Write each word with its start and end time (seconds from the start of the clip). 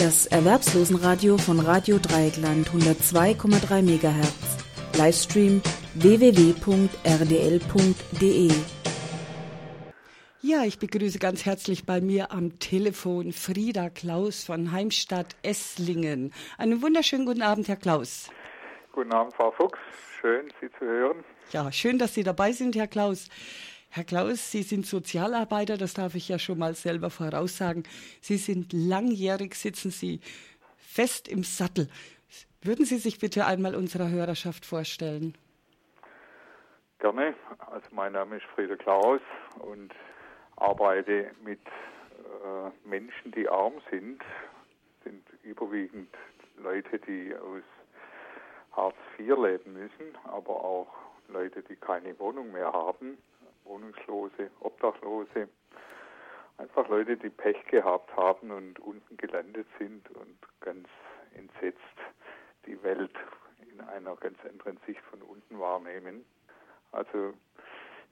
Das 0.00 0.26
Erwerbslosenradio 0.26 1.38
von 1.38 1.58
Radio 1.58 1.98
Dreieckland 1.98 2.68
102,3 2.68 3.82
MHz. 3.82 4.64
Livestream 4.96 5.60
www.rdl.de. 5.94 6.52
Ja, 10.40 10.62
ich 10.62 10.78
begrüße 10.78 11.18
ganz 11.18 11.44
herzlich 11.44 11.84
bei 11.84 12.00
mir 12.00 12.30
am 12.30 12.60
Telefon 12.60 13.32
Frieda 13.32 13.90
Klaus 13.90 14.44
von 14.44 14.70
Heimstadt 14.70 15.34
Esslingen. 15.42 16.32
Einen 16.58 16.80
wunderschönen 16.80 17.26
guten 17.26 17.42
Abend, 17.42 17.66
Herr 17.66 17.74
Klaus. 17.74 18.30
Guten 18.92 19.12
Abend, 19.12 19.34
Frau 19.34 19.50
Fuchs. 19.50 19.80
Schön, 20.20 20.52
Sie 20.60 20.70
zu 20.78 20.84
hören. 20.84 21.24
Ja, 21.50 21.72
schön, 21.72 21.98
dass 21.98 22.14
Sie 22.14 22.22
dabei 22.22 22.52
sind, 22.52 22.76
Herr 22.76 22.86
Klaus. 22.86 23.28
Herr 23.90 24.04
Klaus, 24.04 24.52
Sie 24.52 24.62
sind 24.62 24.86
Sozialarbeiter, 24.86 25.76
das 25.78 25.94
darf 25.94 26.14
ich 26.14 26.28
ja 26.28 26.38
schon 26.38 26.58
mal 26.58 26.74
selber 26.74 27.10
voraussagen. 27.10 27.84
Sie 28.20 28.36
sind 28.36 28.72
langjährig, 28.72 29.54
sitzen 29.54 29.90
Sie 29.90 30.20
fest 30.76 31.26
im 31.26 31.42
Sattel. 31.42 31.88
Würden 32.60 32.84
Sie 32.84 32.98
sich 32.98 33.18
bitte 33.18 33.46
einmal 33.46 33.74
unserer 33.74 34.10
Hörerschaft 34.10 34.66
vorstellen? 34.66 35.36
Gerne. 36.98 37.34
Also 37.70 37.86
mein 37.92 38.12
Name 38.12 38.36
ist 38.36 38.46
Frieder 38.54 38.76
Klaus 38.76 39.20
und 39.60 39.94
arbeite 40.56 41.30
mit 41.44 41.60
äh, 41.64 42.88
Menschen, 42.88 43.32
die 43.32 43.48
arm 43.48 43.74
sind, 43.90 44.20
sind 45.04 45.24
überwiegend 45.44 46.14
Leute, 46.56 46.98
die 46.98 47.34
aus 47.36 47.62
Hartz 48.72 48.96
IV 49.18 49.36
leben 49.36 49.72
müssen, 49.72 50.18
aber 50.24 50.64
auch 50.64 50.88
Leute, 51.28 51.62
die 51.62 51.76
keine 51.76 52.18
Wohnung 52.18 52.52
mehr 52.52 52.72
haben, 52.72 53.18
Wohnungslose, 53.68 54.50
Obdachlose, 54.60 55.48
einfach 56.56 56.88
Leute, 56.88 57.16
die 57.16 57.30
Pech 57.30 57.64
gehabt 57.70 58.14
haben 58.16 58.50
und 58.50 58.80
unten 58.80 59.16
gelandet 59.16 59.66
sind 59.78 60.08
und 60.10 60.38
ganz 60.60 60.88
entsetzt 61.34 61.78
die 62.66 62.82
Welt 62.82 63.14
in 63.70 63.80
einer 63.80 64.16
ganz 64.16 64.38
anderen 64.48 64.78
Sicht 64.86 65.00
von 65.10 65.22
unten 65.22 65.58
wahrnehmen. 65.58 66.24
Also 66.92 67.34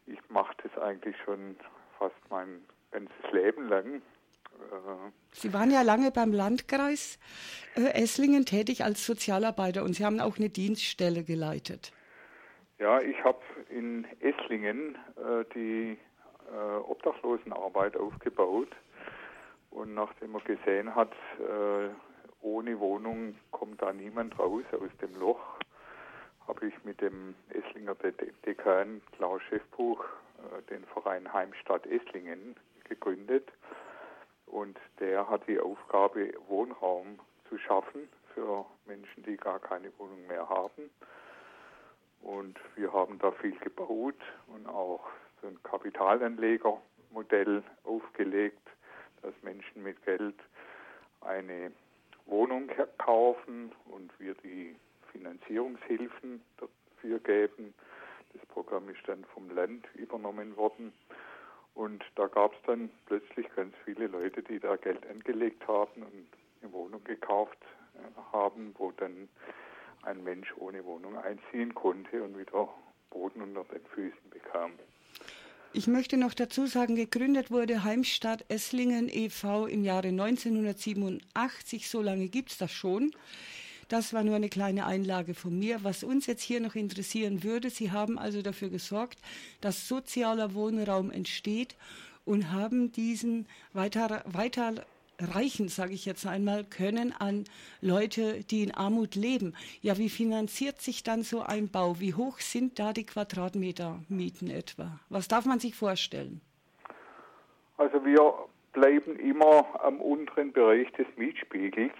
ich 0.07 0.19
mache 0.29 0.55
das 0.62 0.83
eigentlich 0.83 1.17
schon 1.25 1.57
fast 1.99 2.15
mein 2.31 2.65
ganzes 2.93 3.33
Leben 3.33 3.69
lang. 3.69 3.97
Äh, 3.97 5.11
Sie 5.33 5.53
waren 5.53 5.71
ja 5.71 5.83
lange 5.83 6.11
beim 6.11 6.33
Landkreis 6.33 7.19
äh, 7.75 8.03
Esslingen 8.03 8.47
tätig 8.47 8.84
als 8.84 9.05
Sozialarbeiter 9.05 9.83
und 9.83 9.95
Sie 9.95 10.05
haben 10.05 10.21
auch 10.21 10.39
eine 10.39 10.51
Dienststelle 10.51 11.25
geleitet. 11.25 11.93
Ja, 12.79 13.01
ich 13.01 13.25
habe 13.25 13.41
in 13.71 14.07
Esslingen 14.21 14.99
äh, 15.17 15.45
die 15.55 15.99
äh, 16.53 16.77
Obdachlosenarbeit 16.77 17.97
aufgebaut 17.97 18.69
und 19.71 19.95
nachdem 19.95 20.33
man 20.33 20.45
gesehen 20.45 20.95
hat, 20.95 21.13
äh, 21.39 21.89
ohne 22.43 22.79
Wohnung 22.79 23.35
kommt 23.51 23.81
da 23.81 23.95
niemand 23.95 24.39
raus 24.39 24.65
aus 24.73 24.91
dem 25.01 25.15
Loch, 25.19 25.41
habe 26.47 26.67
ich 26.67 26.85
mit 26.85 27.01
dem 27.01 27.35
Esslinger 27.49 27.95
Dekan 28.45 29.01
Klaus 29.13 29.41
Schäfbuch 29.49 30.05
äh, 30.05 30.63
den 30.71 30.85
Verein 30.85 31.33
Heimstadt 31.33 31.87
Esslingen 31.87 32.57
gegründet 32.85 33.51
und 34.45 34.79
der 35.01 35.31
hat 35.31 35.49
die 35.49 35.59
Aufgabe, 35.59 36.35
Wohnraum 36.47 37.19
zu 37.49 37.57
schaffen 37.57 38.09
für 38.35 38.67
Menschen, 38.85 39.23
die 39.23 39.39
gar 39.39 39.61
keine 39.61 39.91
Wohnung 39.99 40.27
mehr 40.27 40.47
haben. 40.47 40.91
Und 42.27 42.59
wir 42.75 42.93
haben 42.93 43.21
da 43.21 43.31
viel 43.31 43.57
gebaut 43.61 44.21
und 44.49 44.67
auch 44.67 45.07
so 45.41 45.47
ein 45.47 45.63
Kapitalanlegermodell 45.63 47.63
aufgelegt, 47.85 48.69
dass 49.23 49.33
Menschen 49.43 49.85
mit 49.85 50.05
Geld 50.05 50.35
eine 51.21 51.71
Wohnung 52.25 52.69
kaufen 52.99 53.71
und 53.85 54.11
wir 54.19 54.35
die 54.43 54.75
Finanzierungshilfen 55.13 56.43
dafür 56.57 57.21
geben. 57.21 57.73
Das 58.33 58.45
Programm 58.47 58.89
ist 58.89 59.06
dann 59.06 59.25
vom 59.27 59.49
Land 59.50 59.87
übernommen 59.95 60.56
worden. 60.56 60.93
Und 61.77 62.05
da 62.17 62.27
gab 62.27 62.55
es 62.55 62.59
dann 62.67 62.91
plötzlich 63.06 63.47
ganz 63.55 63.73
viele 63.84 64.09
Leute, 64.09 64.43
die 64.43 64.59
da 64.59 64.75
Geld 64.75 65.09
angelegt 65.09 65.65
haben 65.69 66.03
und 66.03 66.27
eine 66.61 66.73
Wohnung 66.73 67.05
gekauft 67.05 67.59
äh, 67.95 67.99
haben, 68.33 68.75
wo 68.79 68.91
dann 68.91 69.29
ein 70.03 70.23
Mensch 70.25 70.53
ohne 70.57 70.84
Wohnung 70.84 71.17
einziehen 71.19 71.75
konnte 71.75 72.23
und 72.23 72.39
wieder 72.39 72.69
Boden 73.11 73.43
unter 73.43 73.65
den 73.65 73.84
Füßen 73.95 74.31
bekam. 74.31 74.73
Ich 75.73 75.87
möchte 75.87 76.17
noch 76.17 76.33
dazu 76.33 76.67
sagen, 76.67 76.97
gegründet 76.97 77.51
wurde 77.51 77.84
Heimstadt 77.84 78.45
Esslingen 78.49 79.11
e.V. 79.11 79.67
im 79.67 79.85
Jahre 79.85 80.09
1987. 80.09 81.89
So 81.89 82.01
lange 82.01 82.29
gibt 82.29 82.53
es 82.53 82.59
das 82.59 82.73
schon. 82.73 83.11
Das 83.89 84.12
war 84.12 84.25
nur 84.25 84.37
eine 84.37 84.49
kleine 84.49 84.87
Einlage 84.87 85.35
von 85.35 85.56
mir. 85.59 85.85
Was 85.85 86.03
uns 86.03 86.27
jetzt 86.27 86.43
hier 86.43 86.61
noch 86.61 86.75
interessieren 86.75 87.45
würde, 87.45 87.71
Sie 87.71 87.93
haben 87.93 88.19
also 88.19 88.43
dafür 88.43 88.69
gesorgt, 88.69 89.19
dass 89.61 89.87
sozialer 89.87 90.55
Wohnraum 90.55 91.11
entsteht 91.11 91.77
und 92.25 92.51
haben 92.53 92.91
diesen 92.91 93.47
weiter, 93.73 94.25
weiter 94.27 94.85
reichen, 95.21 95.69
sage 95.69 95.93
ich 95.93 96.06
jetzt 96.06 96.27
einmal, 96.27 96.65
können 96.65 97.12
an 97.19 97.44
Leute, 97.81 98.44
die 98.44 98.62
in 98.62 98.72
Armut 98.72 99.15
leben. 99.15 99.54
Ja, 99.81 99.99
wie 99.99 100.09
finanziert 100.09 100.81
sich 100.81 101.03
dann 101.03 101.22
so 101.22 101.43
ein 101.43 101.69
Bau? 101.71 102.00
Wie 102.00 102.15
hoch 102.15 102.38
sind 102.41 102.78
da 102.78 102.93
die 102.93 103.06
Quadratmetermieten 103.06 104.50
etwa? 104.50 105.00
Was 105.09 105.28
darf 105.28 105.47
man 105.47 105.59
sich 105.59 105.75
vorstellen? 105.75 106.41
Also 107.76 108.05
wir 108.05 108.32
bleiben 108.72 109.19
immer 109.19 109.81
am 109.82 110.00
unteren 110.00 110.53
Bereich 110.53 110.91
des 110.93 111.06
Mietspiegels 111.16 111.93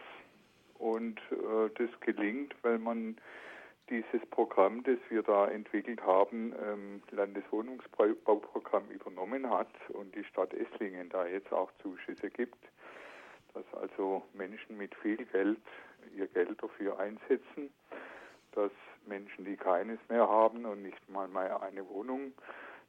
und 0.79 1.19
äh, 1.31 1.71
das 1.77 1.89
gelingt, 2.01 2.55
weil 2.63 2.79
man 2.79 3.17
dieses 3.89 4.27
Programm, 4.31 4.83
das 4.83 4.99
wir 5.09 5.23
da 5.23 5.47
entwickelt 5.47 6.03
haben, 6.03 6.53
ähm, 6.61 7.03
Landeswohnungsbauprogramm 7.13 8.91
übernommen 8.91 9.49
hat 9.49 9.71
und 9.91 10.15
die 10.15 10.25
Stadt 10.25 10.53
Esslingen 10.55 11.09
da 11.09 11.27
jetzt 11.27 11.53
auch 11.53 11.71
Zuschüsse 11.83 12.31
gibt 12.31 12.59
dass 13.57 13.81
also 13.81 14.23
Menschen 14.35 14.77
mit 14.77 14.95
viel 14.97 15.25
Geld 15.25 15.59
ihr 16.15 16.27
Geld 16.29 16.63
dafür 16.63 16.99
einsetzen, 16.99 17.73
dass 18.53 18.71
Menschen, 19.07 19.45
die 19.45 19.57
keines 19.57 19.99
mehr 20.09 20.29
haben 20.29 20.67
und 20.67 20.83
nicht 20.83 21.09
mal 21.09 21.29
mehr 21.29 21.63
eine 21.63 21.89
Wohnung, 21.89 22.33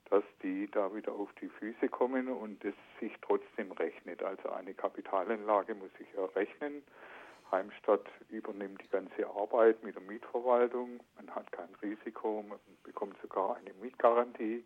dass 0.09 0.23
die 0.43 0.69
da 0.71 0.93
wieder 0.93 1.13
auf 1.13 1.29
die 1.41 1.49
Füße 1.49 1.89
kommen 1.89 2.27
und 2.27 2.63
es 2.65 2.73
sich 2.99 3.13
trotzdem 3.21 3.71
rechnet. 3.73 4.23
Also 4.23 4.49
eine 4.49 4.73
Kapitalanlage 4.73 5.75
muss 5.75 5.93
sich 5.97 6.07
ja 6.15 6.25
rechnen. 6.25 6.83
Heimstadt 7.51 8.05
übernimmt 8.29 8.81
die 8.83 8.89
ganze 8.89 9.27
Arbeit 9.27 9.81
mit 9.83 9.95
der 9.95 10.01
Mietverwaltung. 10.01 10.99
Man 11.15 11.33
hat 11.33 11.49
kein 11.51 11.73
Risiko, 11.81 12.43
man 12.47 12.59
bekommt 12.83 13.15
sogar 13.21 13.55
eine 13.55 13.73
Mietgarantie. 13.81 14.65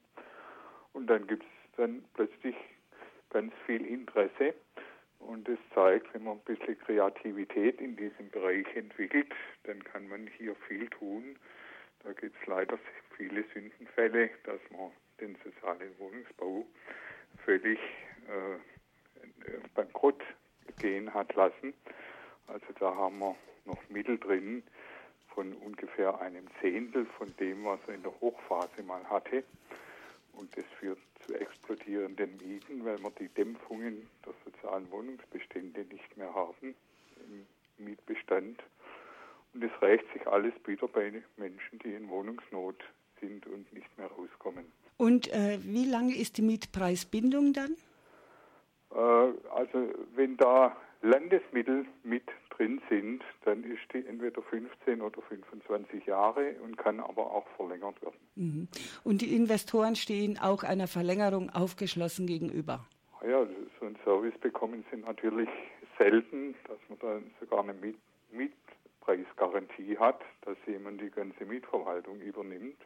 Und 0.93 1.07
dann 1.07 1.27
gibt 1.27 1.43
es 1.43 1.77
dann 1.77 2.03
plötzlich 2.13 2.55
ganz 3.29 3.53
viel 3.65 3.85
Interesse 3.85 4.53
und 5.27 5.47
es 5.47 5.59
zeigt, 5.73 6.13
wenn 6.13 6.23
man 6.23 6.37
ein 6.37 6.55
bisschen 6.55 6.77
Kreativität 6.79 7.79
in 7.79 7.95
diesem 7.95 8.29
Bereich 8.29 8.65
entwickelt, 8.75 9.33
dann 9.63 9.83
kann 9.83 10.07
man 10.07 10.27
hier 10.37 10.55
viel 10.67 10.87
tun. 10.89 11.37
Da 12.03 12.13
gibt 12.13 12.35
es 12.41 12.47
leider 12.47 12.77
viele 13.15 13.43
Sündenfälle, 13.53 14.29
dass 14.43 14.59
man 14.71 14.91
den 15.19 15.37
sozialen 15.43 15.97
Wohnungsbau 15.99 16.65
völlig 17.45 17.79
äh, 18.27 19.59
bankrott 19.75 20.21
gehen 20.79 21.13
hat 21.13 21.33
lassen. 21.35 21.73
Also 22.47 22.65
da 22.79 22.95
haben 22.95 23.19
wir 23.19 23.35
noch 23.65 23.89
Mittel 23.89 24.17
drin 24.17 24.63
von 25.33 25.53
ungefähr 25.53 26.19
einem 26.19 26.47
Zehntel 26.59 27.05
von 27.17 27.33
dem, 27.37 27.63
was 27.63 27.79
er 27.87 27.95
in 27.95 28.03
der 28.03 28.19
Hochphase 28.19 28.83
mal 28.83 29.03
hatte. 29.09 29.43
Und 30.33 30.55
das 30.57 30.65
führt 30.79 30.99
zu 31.31 31.39
explodierenden 31.39 32.37
Mieten, 32.37 32.85
weil 32.85 32.97
wir 32.99 33.11
die 33.19 33.29
Dämpfungen 33.29 34.07
der 34.25 34.33
sozialen 34.45 34.89
Wohnungsbestände 34.91 35.85
nicht 35.85 36.17
mehr 36.17 36.33
haben 36.33 36.75
im 37.17 37.85
Mietbestand. 37.85 38.61
Und 39.53 39.63
es 39.63 39.81
rächt 39.81 40.05
sich 40.13 40.25
alles 40.27 40.53
wieder 40.65 40.87
bei 40.87 41.11
Menschen, 41.37 41.79
die 41.79 41.93
in 41.93 42.09
Wohnungsnot 42.09 42.77
sind 43.19 43.45
und 43.47 43.71
nicht 43.73 43.97
mehr 43.97 44.07
rauskommen. 44.07 44.65
Und 44.97 45.31
äh, 45.33 45.59
wie 45.61 45.85
lange 45.85 46.15
ist 46.15 46.37
die 46.37 46.41
Mietpreisbindung 46.41 47.53
dann? 47.53 47.75
Äh, 48.91 49.49
also 49.49 49.93
wenn 50.15 50.37
da 50.37 50.75
Landesmittel 51.01 51.85
mit 52.03 52.23
drin 52.51 52.81
sind, 52.89 53.23
dann 53.43 53.63
ist 53.63 53.81
die 53.93 54.05
entweder 54.05 54.41
15 54.41 55.01
oder 55.01 55.21
25 55.21 56.05
Jahre 56.05 56.55
und 56.63 56.77
kann 56.77 56.99
aber 56.99 57.31
auch 57.31 57.47
verlängert 57.57 58.01
werden. 58.01 58.19
Mhm. 58.35 58.67
Und 59.03 59.21
die 59.21 59.35
Investoren 59.35 59.95
stehen 59.95 60.37
auch 60.39 60.63
einer 60.63 60.87
Verlängerung 60.87 61.49
aufgeschlossen 61.49 62.27
gegenüber? 62.27 62.85
Ja, 63.27 63.45
so 63.79 63.85
ein 63.85 63.97
Service 64.03 64.37
bekommen 64.39 64.83
sie 64.91 64.97
natürlich 64.97 65.49
selten, 65.97 66.55
dass 66.67 66.77
man 66.89 66.99
dann 66.99 67.31
sogar 67.39 67.63
eine 67.63 67.73
Miet 67.73 67.97
Mietpreisgarantie 68.31 69.97
hat, 69.97 70.21
dass 70.41 70.57
jemand 70.65 71.01
die 71.01 71.09
ganze 71.09 71.45
Mietverwaltung 71.45 72.21
übernimmt 72.21 72.77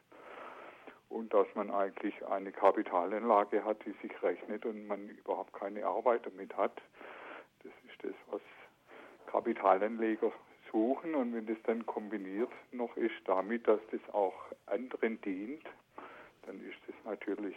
und 1.08 1.32
dass 1.32 1.46
man 1.54 1.70
eigentlich 1.70 2.14
eine 2.26 2.50
Kapitalanlage 2.50 3.64
hat, 3.64 3.84
die 3.84 3.94
sich 4.02 4.22
rechnet 4.22 4.66
und 4.66 4.86
man 4.86 5.08
überhaupt 5.08 5.52
keine 5.52 5.86
Arbeit 5.86 6.26
damit 6.26 6.56
hat. 6.56 6.82
Das 8.06 8.14
was 8.30 8.40
Kapitalanleger 9.26 10.32
suchen. 10.70 11.14
Und 11.14 11.34
wenn 11.34 11.46
das 11.46 11.58
dann 11.64 11.84
kombiniert 11.86 12.50
noch 12.72 12.96
ist 12.96 13.14
damit, 13.24 13.66
dass 13.66 13.80
das 13.90 14.00
auch 14.14 14.34
anderen 14.66 15.20
dient, 15.22 15.64
dann 16.42 16.60
ist 16.60 16.78
das 16.86 16.94
natürlich 17.04 17.56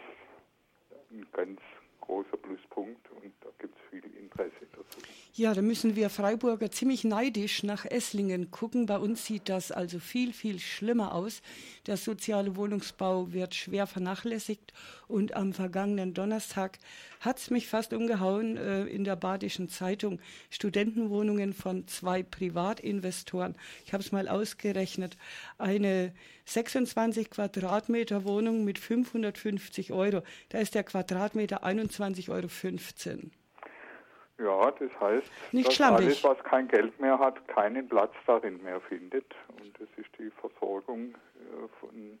ein 1.10 1.26
ganz 1.32 1.60
großer 2.00 2.36
Pluspunkt 2.36 3.10
und 3.10 3.32
da 3.40 3.48
gibt 3.58 3.76
es 3.76 3.90
viel 3.90 4.04
Interesse 4.18 4.66
dazu. 4.72 4.98
Ja, 5.34 5.54
da 5.54 5.62
müssen 5.62 5.96
wir 5.96 6.10
Freiburger 6.10 6.70
ziemlich 6.70 7.04
neidisch 7.04 7.62
nach 7.62 7.84
Esslingen 7.84 8.50
gucken. 8.50 8.86
Bei 8.86 8.98
uns 8.98 9.24
sieht 9.24 9.48
das 9.48 9.70
also 9.70 9.98
viel, 9.98 10.32
viel 10.32 10.58
schlimmer 10.58 11.14
aus. 11.14 11.40
Der 11.86 11.96
soziale 11.96 12.56
Wohnungsbau 12.56 13.32
wird 13.32 13.54
schwer 13.54 13.86
vernachlässigt 13.86 14.72
und 15.06 15.34
am 15.36 15.52
vergangenen 15.52 16.14
Donnerstag 16.14 16.78
hat 17.20 17.38
es 17.38 17.50
mich 17.50 17.68
fast 17.68 17.92
umgehauen 17.92 18.56
äh, 18.56 18.84
in 18.86 19.04
der 19.04 19.16
Badischen 19.16 19.68
Zeitung. 19.68 20.20
Studentenwohnungen 20.50 21.52
von 21.52 21.86
zwei 21.86 22.22
Privatinvestoren. 22.22 23.54
Ich 23.84 23.92
habe 23.92 24.02
es 24.02 24.10
mal 24.10 24.28
ausgerechnet. 24.28 25.16
Eine 25.58 26.12
26 26.50 27.30
Quadratmeter 27.30 28.24
Wohnung 28.24 28.64
mit 28.64 28.78
550 28.78 29.92
Euro. 29.92 30.22
Da 30.48 30.58
ist 30.58 30.74
der 30.74 30.84
Quadratmeter 30.84 31.64
21,15 31.64 32.30
Euro. 32.30 33.30
Ja, 34.38 34.70
das 34.70 34.90
heißt, 35.00 35.30
Nicht 35.52 35.68
dass 35.68 35.74
schlampig. 35.74 36.06
alles, 36.06 36.24
was 36.24 36.38
kein 36.44 36.66
Geld 36.66 36.98
mehr 36.98 37.18
hat, 37.18 37.46
keinen 37.48 37.88
Platz 37.88 38.14
darin 38.26 38.62
mehr 38.62 38.80
findet. 38.80 39.26
Und 39.60 39.78
das 39.78 39.88
ist 39.96 40.08
die 40.18 40.30
Versorgung 40.40 41.10
äh, 41.10 41.68
von 41.78 42.18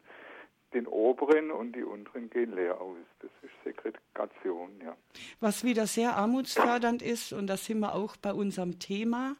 den 0.74 0.86
oberen 0.86 1.50
und 1.50 1.74
die 1.74 1.82
unteren 1.82 2.30
gehen 2.30 2.54
leer 2.54 2.80
aus. 2.80 2.98
Das 3.20 3.30
ist 3.42 3.52
Segregation, 3.64 4.70
ja. 4.84 4.94
Was 5.40 5.64
wieder 5.64 5.86
sehr 5.86 6.14
armutsfördernd 6.16 7.02
ist, 7.02 7.32
und 7.32 7.46
das 7.46 7.64
sind 7.64 7.80
wir 7.80 7.94
auch 7.94 8.16
bei 8.16 8.32
unserem 8.32 8.78
Thema, 8.78 9.36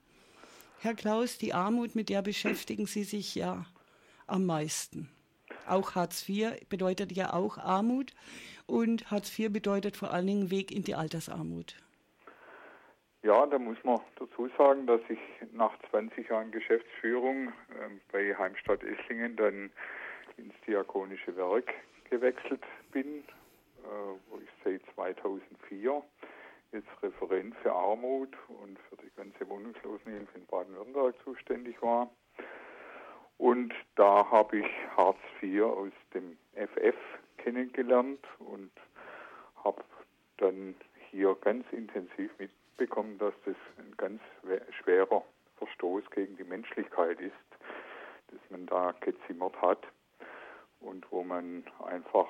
Herr 0.81 0.95
Klaus, 0.95 1.37
die 1.37 1.53
Armut, 1.53 1.95
mit 1.95 2.09
der 2.09 2.23
beschäftigen 2.23 2.87
Sie 2.87 3.05
sich 3.05 3.35
ja 3.35 3.67
am 4.31 4.47
meisten. 4.47 5.09
Auch 5.67 5.95
Hartz 5.95 6.29
IV 6.29 6.69
bedeutet 6.69 7.13
ja 7.13 7.33
auch 7.33 7.59
Armut 7.59 8.13
und 8.67 9.11
Hartz 9.11 9.39
IV 9.39 9.53
bedeutet 9.53 9.97
vor 9.97 10.13
allen 10.13 10.27
Dingen 10.27 10.51
Weg 10.51 10.71
in 10.71 10.83
die 10.83 10.95
Altersarmut. 10.95 11.77
Ja, 13.23 13.45
da 13.47 13.59
muss 13.59 13.77
man 13.85 14.01
dazu 14.17 14.49
sagen, 14.57 14.87
dass 14.87 15.03
ich 15.11 15.19
nach 15.53 15.73
20 15.91 16.31
Jahren 16.31 16.51
Geschäftsführung 16.51 17.49
äh, 17.49 17.53
bei 18.11 18.35
Heimstadt 18.35 18.83
Esslingen 18.83 19.37
dann 19.37 19.71
ins 20.39 20.55
Diakonische 20.67 21.37
Werk 21.37 21.71
gewechselt 22.09 22.63
bin, 22.93 23.07
äh, 23.85 23.89
wo 24.31 24.39
ich 24.39 24.49
seit 24.65 24.81
2004 24.95 26.03
jetzt 26.73 26.89
Referent 27.03 27.55
für 27.57 27.73
Armut 27.73 28.35
und 28.49 28.79
für 28.89 28.97
die 28.97 29.11
ganze 29.17 29.47
Wohnungslosenhilfe 29.49 30.39
in 30.39 30.47
Baden-Württemberg 30.47 31.15
zuständig 31.23 31.81
war. 31.83 32.11
Und 33.41 33.73
da 33.97 34.31
habe 34.31 34.59
ich 34.59 34.67
Hartz 34.99 35.19
IV 35.41 35.63
aus 35.63 35.93
dem 36.13 36.37
FF 36.53 36.95
kennengelernt 37.39 38.23
und 38.39 38.71
habe 39.65 39.83
dann 40.37 40.75
hier 41.11 41.35
ganz 41.41 41.65
intensiv 41.73 42.31
mitbekommen, 42.39 43.17
dass 43.17 43.33
das 43.47 43.57
ein 43.79 43.97
ganz 43.97 44.21
schwerer 44.79 45.25
Verstoß 45.57 46.03
gegen 46.11 46.37
die 46.37 46.45
Menschlichkeit 46.45 47.19
ist, 47.19 47.33
dass 48.29 48.41
man 48.51 48.67
da 48.67 48.93
gezimmert 49.01 49.59
hat 49.63 49.87
und 50.81 51.11
wo 51.11 51.23
man 51.23 51.65
einfach 51.87 52.29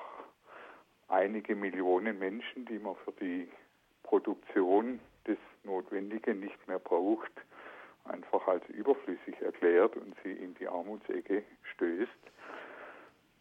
einige 1.09 1.57
Millionen 1.57 2.19
Menschen, 2.19 2.63
die 2.63 2.79
man 2.79 2.95
für 3.03 3.11
die 3.11 3.49
Produktion 4.03 5.01
des 5.27 5.37
Notwendigen 5.65 6.39
nicht 6.39 6.67
mehr 6.69 6.79
braucht, 6.79 7.33
einfach 8.05 8.47
als 8.47 8.67
überflüssig 8.69 9.39
erklärt 9.41 9.95
und 9.95 10.15
sie 10.23 10.31
in 10.31 10.53
die 10.55 10.67
Armutsecke 10.67 11.43
stößt 11.75 12.11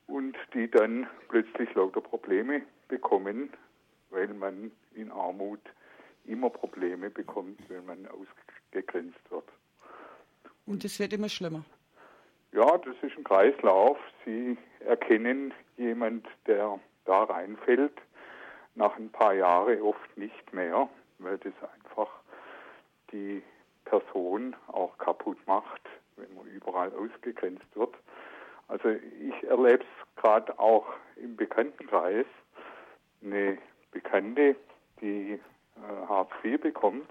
und 0.07 0.37
die 0.55 0.71
dann 0.71 1.09
plötzlich 1.29 1.73
lauter 1.75 2.01
Probleme 2.01 2.63
bekommen, 2.89 3.51
weil 4.11 4.29
man 4.29 4.73
in 4.95 5.11
Armut 5.11 5.61
immer 6.25 6.51
Probleme 6.51 7.11
bekommt, 7.11 7.59
wenn 7.69 7.87
man 7.87 8.07
ausgegrenzt 8.09 9.31
wird. 9.31 9.49
Und 10.67 10.85
es 10.85 10.99
wird 10.99 11.13
immer 11.13 11.29
schlimmer. 11.29 11.65
Ja, 12.53 12.79
das 12.79 12.97
ist 13.03 13.17
ein 13.17 13.25
Kreislauf. 13.25 13.99
Sie 14.25 14.59
erkennen 14.81 15.55
jemand, 15.77 16.27
der 16.47 16.79
da 17.05 17.25
reinfällt, 17.25 17.97
nach 18.75 18.97
ein 18.97 19.11
paar 19.11 19.35
Jahren 19.35 19.81
oft 19.83 20.17
nicht 20.17 20.53
mehr, 20.53 20.89
weil 21.19 21.39
das 21.39 21.53
einfach 21.75 22.11
die 23.13 23.43
Person 23.91 24.55
auch 24.69 24.97
kaputt 24.99 25.37
macht, 25.47 25.83
wenn 26.17 26.33
man 26.35 26.47
überall 26.47 26.93
ausgegrenzt 26.93 27.67
wird. 27.75 27.93
Also 28.69 28.89
ich 28.89 29.49
erlebe 29.49 29.83
es 29.83 30.23
gerade 30.23 30.57
auch 30.61 30.87
im 31.17 31.35
Bekanntenkreis. 31.35 32.27
Eine 33.23 33.59
Bekannte, 33.91 34.55
die 35.01 35.33
äh, 35.33 36.07
Hartz 36.09 36.31
IV 36.45 36.61
bekommt, 36.61 37.09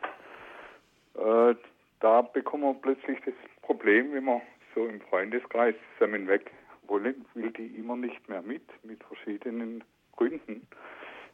äh, 1.15 1.53
da 1.99 2.21
bekommt 2.21 2.63
man 2.63 2.79
plötzlich 2.79 3.19
das 3.25 3.33
Problem, 3.61 4.13
wenn 4.13 4.23
man 4.23 4.41
so 4.73 4.85
im 4.85 5.01
Freundeskreis 5.01 5.75
zusammen 5.97 6.27
weg 6.29 6.51
wollen, 6.87 7.25
will 7.33 7.51
die 7.51 7.67
immer 7.77 7.97
nicht 7.97 8.29
mehr 8.29 8.41
mit, 8.41 8.63
mit 8.85 9.03
verschiedenen 9.03 9.83
Gründen. 10.15 10.65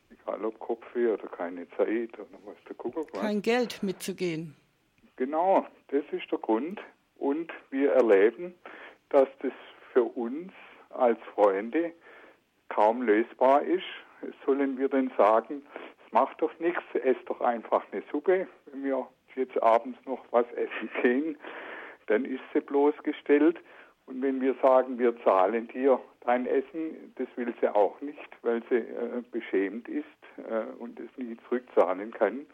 Egal 0.10 0.44
ob 0.44 0.58
Kopfweh 0.60 1.10
oder 1.10 1.28
keine 1.28 1.70
Zeit 1.70 2.18
oder 2.18 2.40
was 2.46 2.56
der 2.68 2.76
Kuckuck 2.76 3.14
was. 3.14 3.22
Kein 3.22 3.44
Geld 3.44 3.84
mitzugehen. 3.84 4.56
Genau, 5.18 5.66
das 5.90 6.04
ist 6.12 6.30
der 6.32 6.40
Grund. 6.40 6.82
Und 7.18 7.52
wir 7.70 7.94
erleben, 7.94 8.54
dass 9.10 9.30
das 9.42 9.54
für 9.94 10.04
uns 10.04 10.52
als 10.90 11.20
Freunde 11.34 11.94
kaum 12.70 13.02
lösbar 13.02 13.62
ist. 13.62 13.86
Sollen 14.46 14.78
wir 14.78 14.90
denn 14.90 15.12
sagen, 15.18 15.66
es 16.06 16.12
macht 16.12 16.42
doch 16.42 16.52
nichts, 16.60 16.84
ess 16.94 17.18
doch 17.26 17.40
einfach 17.42 17.84
eine 17.92 18.04
Suppe, 18.12 18.48
wenn 18.66 18.84
wir 18.84 19.08
jetzt 19.36 19.62
abends 19.62 19.98
noch 20.06 20.24
was 20.32 20.46
essen 20.54 20.90
gehen, 21.02 21.38
dann 22.08 22.26
ist 22.26 22.44
sie 22.54 22.62
bloßgestellt. 22.62 23.60
Und 24.06 24.22
wenn 24.22 24.40
wir 24.40 24.56
sagen, 24.62 25.00
wir 25.00 25.18
zahlen 25.24 25.68
dir 25.70 26.00
dein 26.22 26.46
Essen, 26.46 27.14
das 27.16 27.28
will 27.36 27.54
sie 27.60 27.74
auch 27.74 28.00
nicht, 28.02 28.30
weil 28.44 28.62
sie 28.70 28.76
äh, 28.76 29.24
beschämt 29.32 29.88
ist 29.88 30.06
äh, 30.38 30.72
und 30.80 31.00
es 31.00 31.10
nie 31.18 31.38
zurückzahlen 31.48 32.12
kann 32.12 32.46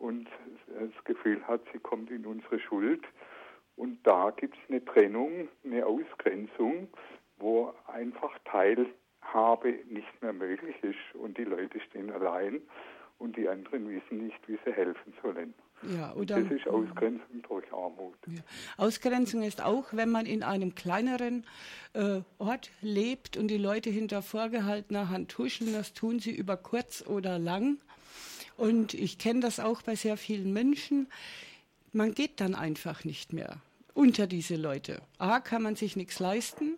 und 0.00 0.28
das 0.66 1.04
Gefühl 1.04 1.46
hat, 1.46 1.60
sie 1.72 1.78
kommt 1.78 2.10
in 2.10 2.26
unsere 2.26 2.58
Schuld. 2.58 3.04
Und 3.76 3.98
da 4.06 4.30
gibt 4.30 4.56
es 4.56 4.70
eine 4.70 4.84
Trennung, 4.84 5.48
eine 5.64 5.86
Ausgrenzung, 5.86 6.88
wo 7.38 7.72
einfach 7.86 8.36
Teilhabe 8.44 9.78
nicht 9.88 10.22
mehr 10.22 10.32
möglich 10.32 10.76
ist 10.82 11.14
und 11.14 11.38
die 11.38 11.44
Leute 11.44 11.80
stehen 11.80 12.10
allein 12.10 12.60
und 13.18 13.36
die 13.36 13.48
anderen 13.48 13.88
wissen 13.88 14.26
nicht, 14.26 14.48
wie 14.48 14.58
sie 14.64 14.72
helfen 14.72 15.12
sollen. 15.22 15.54
Ja, 15.82 16.12
oder, 16.14 16.42
das 16.42 16.50
ist 16.50 16.68
Ausgrenzung 16.68 17.42
durch 17.48 17.72
Armut. 17.72 18.16
Ja. 18.26 18.42
Ausgrenzung 18.76 19.42
ist 19.42 19.64
auch, 19.64 19.86
wenn 19.92 20.10
man 20.10 20.26
in 20.26 20.42
einem 20.42 20.74
kleineren 20.74 21.46
äh, 21.94 22.20
Ort 22.38 22.70
lebt 22.82 23.38
und 23.38 23.48
die 23.48 23.56
Leute 23.56 23.88
hinter 23.88 24.20
vorgehaltener 24.20 25.08
Hand 25.08 25.30
tuscheln, 25.30 25.72
das 25.72 25.94
tun 25.94 26.18
sie 26.18 26.34
über 26.36 26.58
kurz 26.58 27.02
oder 27.06 27.38
lang. 27.38 27.78
Und 28.60 28.92
ich 28.92 29.16
kenne 29.16 29.40
das 29.40 29.58
auch 29.58 29.80
bei 29.80 29.94
sehr 29.94 30.18
vielen 30.18 30.52
Menschen. 30.52 31.08
Man 31.94 32.12
geht 32.12 32.42
dann 32.42 32.54
einfach 32.54 33.04
nicht 33.06 33.32
mehr 33.32 33.56
unter 33.94 34.26
diese 34.26 34.56
Leute. 34.56 35.00
A, 35.18 35.40
kann 35.40 35.62
man 35.62 35.76
sich 35.76 35.96
nichts 35.96 36.20
leisten. 36.20 36.76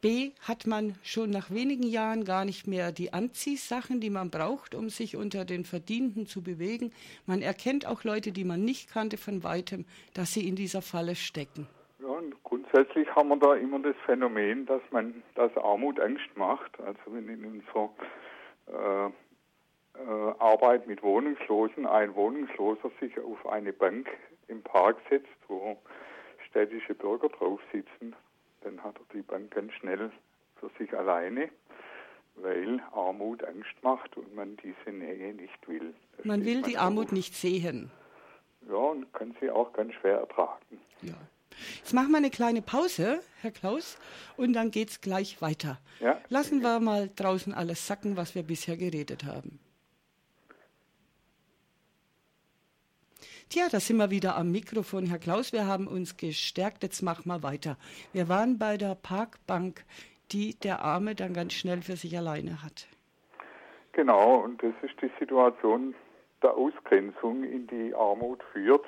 B, 0.00 0.30
hat 0.40 0.66
man 0.66 0.94
schon 1.02 1.28
nach 1.28 1.50
wenigen 1.50 1.82
Jahren 1.82 2.24
gar 2.24 2.46
nicht 2.46 2.66
mehr 2.66 2.90
die 2.90 3.12
Anziehsachen, 3.12 4.00
die 4.00 4.08
man 4.08 4.30
braucht, 4.30 4.74
um 4.74 4.88
sich 4.88 5.14
unter 5.14 5.44
den 5.44 5.66
Verdienten 5.66 6.26
zu 6.26 6.42
bewegen. 6.42 6.90
Man 7.26 7.42
erkennt 7.42 7.86
auch 7.86 8.02
Leute, 8.02 8.32
die 8.32 8.44
man 8.44 8.64
nicht 8.64 8.90
kannte 8.90 9.18
von 9.18 9.44
weitem, 9.44 9.84
dass 10.14 10.32
sie 10.32 10.48
in 10.48 10.56
dieser 10.56 10.80
Falle 10.80 11.16
stecken. 11.16 11.66
Ja, 12.00 12.08
und 12.08 12.42
grundsätzlich 12.44 13.14
haben 13.14 13.28
wir 13.28 13.36
da 13.36 13.56
immer 13.56 13.78
das 13.80 13.96
Phänomen, 14.06 14.64
dass 14.64 14.80
man, 14.90 15.22
dass 15.34 15.54
Armut 15.58 16.00
Angst 16.00 16.34
macht. 16.34 16.80
Also 16.80 17.00
wenn 17.08 17.28
in 17.28 17.44
unserer 17.44 17.90
äh, 18.68 19.10
Arbeit 20.38 20.86
mit 20.86 21.02
Wohnungslosen 21.02 21.86
ein 21.86 22.14
Wohnungsloser 22.14 22.90
sich 23.00 23.18
auf 23.18 23.46
eine 23.46 23.72
Bank 23.72 24.08
im 24.48 24.62
Park 24.62 24.96
setzt, 25.08 25.28
wo 25.48 25.76
städtische 26.48 26.94
Bürger 26.94 27.28
drauf 27.28 27.60
sitzen, 27.72 28.14
dann 28.62 28.82
hat 28.82 28.96
er 28.96 29.14
die 29.14 29.22
Bank 29.22 29.52
ganz 29.52 29.72
schnell 29.74 30.10
für 30.56 30.70
sich 30.78 30.92
alleine, 30.96 31.48
weil 32.36 32.80
Armut 32.92 33.44
Angst 33.44 33.74
macht 33.82 34.16
und 34.16 34.34
man 34.34 34.56
diese 34.58 34.96
Nähe 34.96 35.34
nicht 35.34 35.68
will. 35.68 35.94
Da 36.18 36.22
Man 36.24 36.44
will 36.44 36.62
die 36.62 36.74
drauf. 36.74 36.82
Armut 36.82 37.12
nicht 37.12 37.34
sehen. 37.34 37.90
Ja, 38.68 38.74
und 38.74 39.12
kann 39.14 39.34
sie 39.40 39.50
auch 39.50 39.72
ganz 39.72 39.94
schwer 39.94 40.18
ertragen. 40.18 40.80
Ja. 41.02 41.14
Jetzt 41.78 41.94
machen 41.94 42.10
wir 42.10 42.18
eine 42.18 42.30
kleine 42.30 42.62
Pause, 42.62 43.20
Herr 43.40 43.50
Klaus, 43.50 43.98
und 44.36 44.52
dann 44.52 44.70
geht's 44.70 45.00
gleich 45.00 45.40
weiter. 45.42 45.78
Ja. 46.00 46.20
Lassen 46.28 46.62
wir 46.62 46.80
mal 46.80 47.10
draußen 47.16 47.52
alles 47.54 47.86
sacken, 47.86 48.16
was 48.16 48.34
wir 48.34 48.42
bisher 48.42 48.76
geredet 48.76 49.24
haben. 49.24 49.58
Tja, 53.52 53.66
da 53.68 53.80
sind 53.80 53.96
wir 53.96 54.10
wieder 54.10 54.36
am 54.36 54.52
Mikrofon, 54.52 55.06
Herr 55.06 55.18
Klaus. 55.18 55.52
Wir 55.52 55.66
haben 55.66 55.88
uns 55.88 56.16
gestärkt. 56.16 56.84
Jetzt 56.84 57.02
machen 57.02 57.26
wir 57.26 57.42
weiter. 57.42 57.76
Wir 58.12 58.28
waren 58.28 58.60
bei 58.60 58.76
der 58.76 58.94
Parkbank, 58.94 59.82
die 60.30 60.54
der 60.54 60.82
Arme 60.82 61.16
dann 61.16 61.34
ganz 61.34 61.54
schnell 61.54 61.82
für 61.82 61.96
sich 61.96 62.16
alleine 62.16 62.62
hat. 62.62 62.86
Genau, 63.90 64.36
und 64.36 64.62
das 64.62 64.72
ist 64.82 64.94
die 65.02 65.10
Situation 65.18 65.96
der 66.44 66.54
Ausgrenzung 66.54 67.42
in 67.42 67.66
die 67.66 67.92
Armut 67.92 68.40
führt 68.52 68.84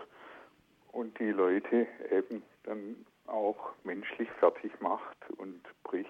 und 0.92 1.18
die 1.18 1.30
Leute 1.30 1.88
eben 2.12 2.44
dann 2.62 2.94
auch 3.26 3.72
menschlich 3.82 4.30
fertig 4.38 4.70
macht 4.80 5.18
und 5.38 5.60
bricht. 5.82 6.06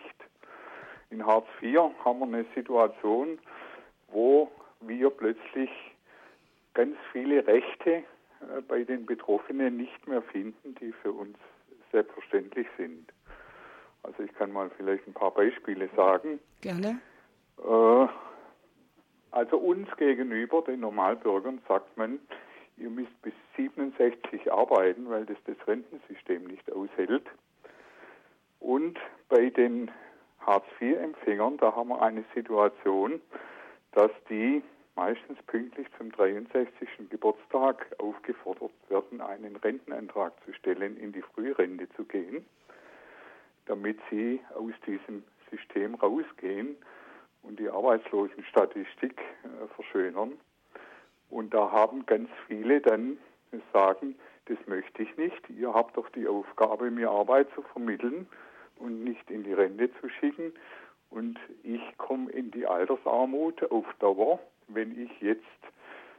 In 1.09 1.25
Hartz 1.25 1.49
IV 1.63 1.79
haben 2.05 2.19
wir 2.19 2.27
eine 2.27 2.45
Situation, 2.55 3.39
wo 4.09 4.53
wir 4.83 5.09
plötzlich 5.09 5.71
ganz 6.75 6.99
viele 7.13 7.47
Rechte 7.47 8.05
bei 8.69 8.85
den 8.85 9.07
Betroffenen 9.07 9.77
nicht 9.77 10.07
mehr 10.07 10.23
finden, 10.23 10.75
die 10.77 10.93
für 10.93 11.13
uns 11.13 11.37
selbstverständlich 11.91 12.67
sind. 12.77 13.13
Also 14.03 14.23
ich 14.23 14.35
kann 14.35 14.53
mal 14.53 14.71
vielleicht 14.77 15.07
ein 15.07 15.13
paar 15.13 15.31
Beispiele 15.31 15.89
sagen. 15.95 16.41
Gerne. 16.61 17.01
Äh, 17.59 18.07
also 19.31 19.57
uns 19.59 19.89
gegenüber, 19.97 20.63
den 20.63 20.81
Normalbürgern, 20.81 21.61
sagt 21.69 21.97
man, 21.97 22.19
ihr 22.77 22.91
müsst 22.91 23.23
bis 23.23 23.35
67 23.57 24.53
arbeiten, 24.53 25.09
weil 25.09 25.25
das 25.27 25.37
das 25.47 25.57
Rentensystem 25.67 26.45
nicht 26.45 26.71
aushält. 26.73 27.25
Und 28.61 28.99
bei 29.29 29.51
den 29.51 29.91
Hartz-IV-Empfängern, 30.41 31.57
da 31.59 31.75
haben 31.75 31.89
wir 31.89 32.03
eine 32.03 32.25
Situation, 32.35 33.21
dass 33.93 34.11
die 34.29 34.63
meistens 34.95 35.39
pünktlich 35.47 35.87
zum 35.97 36.13
63. 36.13 37.09
Geburtstag 37.11 37.87
aufgefordert 37.99 38.73
werden, 38.89 39.21
einen 39.21 39.57
Rentenantrag 39.57 40.33
zu 40.45 40.53
stellen, 40.53 40.97
in 40.97 41.13
die 41.13 41.23
Frührente 41.23 41.89
zu 41.97 42.05
gehen, 42.05 42.45
damit 43.67 43.99
sie 44.11 44.41
aus 44.55 44.75
diesem 44.87 45.25
System 45.51 45.95
rausgehen 45.95 46.77
und 47.43 47.59
die 47.59 47.69
Arbeitslosenstatistik 47.69 49.19
äh, 49.21 49.67
verschönern. 49.75 50.33
Und 51.31 51.55
da 51.55 51.71
haben 51.71 52.05
ganz 52.07 52.29
viele 52.47 52.81
dann 52.81 53.19
sagen, 53.73 54.17
das 54.47 54.59
möchte 54.67 55.03
ich 55.03 55.17
nicht. 55.17 55.49
Ihr 55.51 55.73
habt 55.73 55.97
doch 55.97 56.09
die 56.11 56.27
Aufgabe, 56.27 56.91
mir 56.91 57.11
Arbeit 57.11 57.49
zu 57.55 57.63
vermitteln 57.63 58.27
und 58.77 59.05
nicht 59.05 59.31
in 59.31 59.45
die 59.45 59.53
Rente 59.53 59.91
zu 60.01 60.09
schicken. 60.09 60.53
Und 61.11 61.39
ich 61.63 61.81
komme 61.99 62.31
in 62.33 62.51
die 62.51 62.67
Altersarmut 62.67 63.71
auf 63.71 63.87
Dauer, 63.99 64.41
wenn 64.75 65.01
ich 65.01 65.21
jetzt 65.21 65.43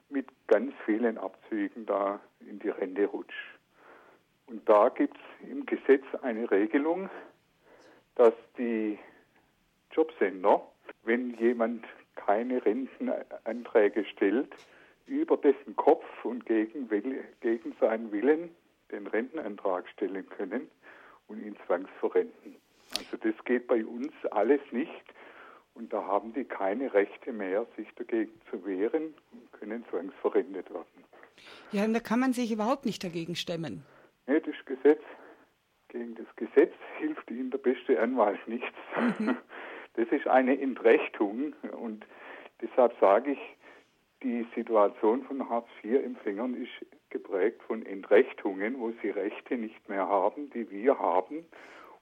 mit 0.09 0.27
ganz 0.47 0.73
vielen 0.85 1.17
Abzügen 1.17 1.85
da 1.85 2.19
in 2.39 2.59
die 2.59 2.69
Rente 2.69 3.05
rutsche. 3.05 3.35
Und 4.47 4.67
da 4.67 4.89
gibt 4.89 5.17
es 5.17 5.49
im 5.49 5.65
Gesetz 5.65 6.03
eine 6.21 6.49
Regelung, 6.51 7.09
dass 8.15 8.33
die 8.57 8.99
Jobcenter, 9.91 10.61
wenn 11.03 11.35
jemand 11.37 11.85
keine 12.15 12.63
Rentenanträge 12.63 14.05
stellt, 14.05 14.53
über 15.05 15.37
dessen 15.37 15.75
Kopf 15.75 16.05
und 16.23 16.45
gegen, 16.45 16.87
gegen 17.41 17.75
seinen 17.79 18.11
Willen 18.11 18.55
den 18.91 19.07
Rentenantrag 19.07 19.87
stellen 19.89 20.27
können 20.29 20.69
und 21.27 21.43
ihn 21.43 21.57
zwangsverrenten. 21.65 22.55
Also 22.95 23.17
das 23.17 23.33
geht 23.45 23.67
bei 23.67 23.83
uns 23.83 24.13
alles 24.31 24.61
nicht 24.71 25.03
und 25.75 25.91
da 25.91 26.03
haben 26.05 26.33
die 26.33 26.43
keine 26.43 26.93
Rechte 26.93 27.31
mehr, 27.31 27.65
sich 27.75 27.87
dagegen 27.95 28.31
zu 28.49 28.65
wehren 28.65 29.13
und 29.31 29.51
können 29.53 29.85
zwangsverrentet 29.89 30.69
werden. 30.71 31.03
Ja, 31.71 31.83
und 31.85 31.93
da 31.93 31.99
kann 31.99 32.19
man 32.19 32.33
sich 32.33 32.51
überhaupt 32.51 32.85
nicht 32.85 33.03
dagegen 33.03 33.35
stemmen. 33.35 33.83
Nee, 34.27 34.39
das 34.39 34.55
Gesetz. 34.65 35.01
Gegen 35.89 36.15
das 36.15 36.27
Gesetz 36.35 36.73
hilft 36.97 37.29
Ihnen 37.29 37.51
der 37.51 37.57
beste 37.59 37.99
Anwalt 37.99 38.47
nichts. 38.47 38.77
Mhm. 39.19 39.37
Das 39.95 40.07
ist 40.07 40.25
eine 40.27 40.59
Entrechtung 40.59 41.53
und 41.79 42.03
deshalb 42.59 42.99
sage 42.99 43.33
ich, 43.33 43.39
die 44.23 44.43
Situation 44.55 45.23
von 45.23 45.47
Hartz-IV-Empfängern 45.47 46.55
ist 46.55 46.71
geprägt 47.11 47.61
von 47.67 47.85
Entrechtungen, 47.85 48.79
wo 48.79 48.91
sie 49.03 49.11
Rechte 49.11 49.55
nicht 49.55 49.87
mehr 49.87 50.07
haben, 50.07 50.49
die 50.49 50.71
wir 50.71 50.97
haben 50.97 51.45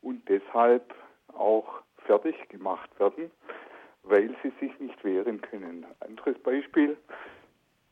und 0.02 0.30
deshalb 0.30 0.96
auch 1.34 1.82
fertig 2.06 2.36
gemacht 2.50 2.90
werden, 3.00 3.30
weil 4.04 4.36
sie 4.42 4.52
sich 4.60 4.78
nicht 4.80 5.04
wehren 5.04 5.42
können. 5.42 5.86
Anderes 6.00 6.38
Beispiel, 6.40 6.98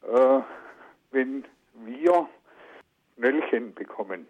äh, 0.04 0.40
wenn 1.12 1.46
wir 1.86 2.28
Nöllchen 3.18 3.74
bekommen, 3.74 4.26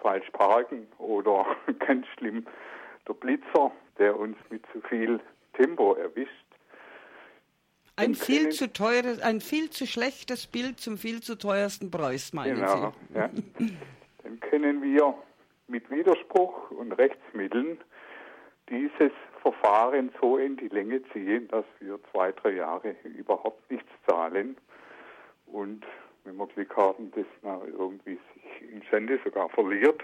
falsch 0.00 0.28
parken 0.30 0.86
oder 0.98 1.46
ganz 1.86 2.06
schlimm 2.16 2.46
der 3.08 3.14
Blitzer, 3.14 3.72
der 3.98 4.18
uns 4.18 4.36
mit 4.50 4.64
zu 4.72 4.80
viel 4.82 5.20
Tempo 5.54 5.94
erwischt, 5.94 6.44
ein 7.96 8.14
viel 8.14 8.48
zu 8.48 8.72
teures, 8.72 9.20
ein 9.20 9.40
viel 9.40 9.70
zu 9.70 9.86
schlechtes 9.86 10.48
Bild 10.48 10.80
zum 10.80 10.98
viel 10.98 11.22
zu 11.22 11.36
teuersten 11.36 11.92
Preis, 11.92 12.32
meinen 12.32 12.56
genau, 12.56 12.92
Sie? 13.10 13.18
Ja. 13.18 13.30
Dann 14.24 14.40
können 14.40 14.82
wir 14.82 15.14
mit 15.68 15.88
Widerspruch 15.90 16.72
und 16.72 16.92
Rechtsmitteln 16.92 17.78
dieses 18.68 19.12
Verfahren 19.42 20.10
so 20.20 20.38
in 20.38 20.56
die 20.56 20.68
Länge 20.68 21.02
ziehen, 21.12 21.48
dass 21.48 21.64
wir 21.80 21.98
zwei, 22.12 22.32
drei 22.32 22.52
Jahre 22.52 22.96
überhaupt 23.04 23.70
nichts 23.70 23.90
zahlen 24.06 24.56
und 25.46 25.84
wenn 26.24 26.36
wir 26.36 26.46
Glück 26.46 26.76
haben, 26.76 27.12
das 27.12 27.26
irgendwie 27.66 28.18
sich 28.34 28.72
im 28.72 28.82
Sende 28.90 29.20
sogar 29.22 29.48
verliert. 29.50 30.02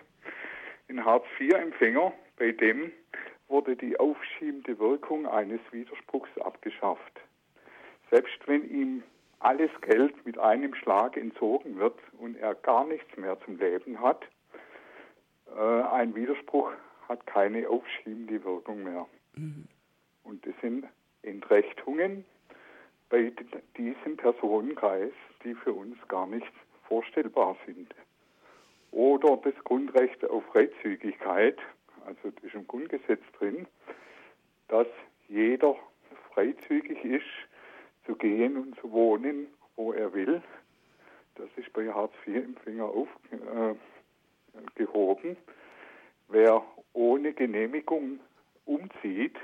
Ein 0.88 1.05
Hartz-IV-Empfänger, 1.05 2.12
bei 2.37 2.52
dem 2.52 2.93
wurde 3.49 3.75
die 3.75 3.99
aufschiebende 3.99 4.79
Wirkung 4.79 5.26
eines 5.26 5.61
Widerspruchs 5.71 6.31
abgeschafft. 6.38 7.21
Selbst 8.11 8.38
wenn 8.47 8.69
ihm 8.69 9.02
alles 9.40 9.71
Geld 9.81 10.14
mit 10.26 10.38
einem 10.38 10.75
Schlag 10.75 11.17
entzogen 11.17 11.79
wird 11.79 11.99
und 12.19 12.37
er 12.37 12.55
gar 12.55 12.85
nichts 12.85 13.17
mehr 13.17 13.38
zum 13.45 13.59
Leben 13.59 14.00
hat, 14.00 14.25
äh, 15.57 15.61
ein 15.61 16.14
Widerspruch 16.14 16.71
hat 17.11 17.26
keine 17.26 17.69
aufschiebende 17.69 18.43
Wirkung 18.45 18.85
mehr. 18.85 19.07
Mhm. 19.35 19.67
Und 20.23 20.47
das 20.47 20.55
sind 20.62 20.87
Entrechtungen 21.23 22.25
bei 23.09 23.33
diesem 23.76 24.17
Personenkreis, 24.17 25.11
die 25.43 25.55
für 25.55 25.73
uns 25.73 25.97
gar 26.07 26.29
nicht 26.29 26.52
vorstellbar 26.87 27.57
sind. 27.67 27.93
Oder 28.93 29.37
das 29.38 29.55
Grundrecht 29.64 30.25
auf 30.25 30.45
Freizügigkeit, 30.52 31.59
also 32.07 32.31
das 32.31 32.45
ist 32.45 32.55
im 32.55 32.69
Grundgesetz 32.69 33.23
drin, 33.38 33.67
dass 34.69 34.87
jeder 35.29 35.75
freizügig 36.33 37.05
ist, 37.05 37.25
zu 38.07 38.14
gehen 38.14 38.57
und 38.57 38.79
zu 38.81 38.93
wohnen, 38.93 39.49
wo 39.75 39.93
er 39.93 40.14
will. 40.14 40.40
Das 41.35 41.49
ist 41.57 41.73
bei 41.73 41.93
Hartz-IV-Empfänger 41.93 42.85
aufgehoben. 42.85 43.76
Äh, 45.31 45.37
Wer 46.29 46.62
ohne 46.92 47.32
Genehmigung 47.32 48.20
umzieht, 48.64 49.37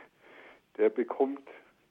der 0.76 0.91
bekommt 0.91 1.49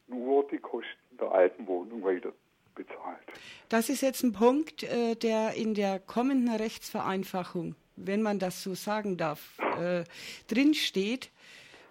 nur 0.08 0.48
die 0.48 0.58
Kosten 0.58 1.18
der 1.20 1.32
alten 1.32 1.68
Wohnung 1.68 2.04
weiter 2.04 2.32
bezahlt. 2.76 3.24
Das 3.70 3.90
ist 3.90 4.02
jetzt 4.02 4.24
ein 4.24 4.34
Punkt, 4.34 4.84
äh, 4.84 5.16
der 5.16 5.54
in 5.56 5.74
der 5.74 6.00
kommenden 6.00 6.54
Rechtsvereinfachung, 6.54 7.76
wenn 7.96 8.22
man 8.22 8.40
das 8.40 8.62
so 8.62 8.76
sagen 8.76 9.18
darf, 9.18 9.58
äh, 9.80 10.04
drinsteht. 10.48 11.32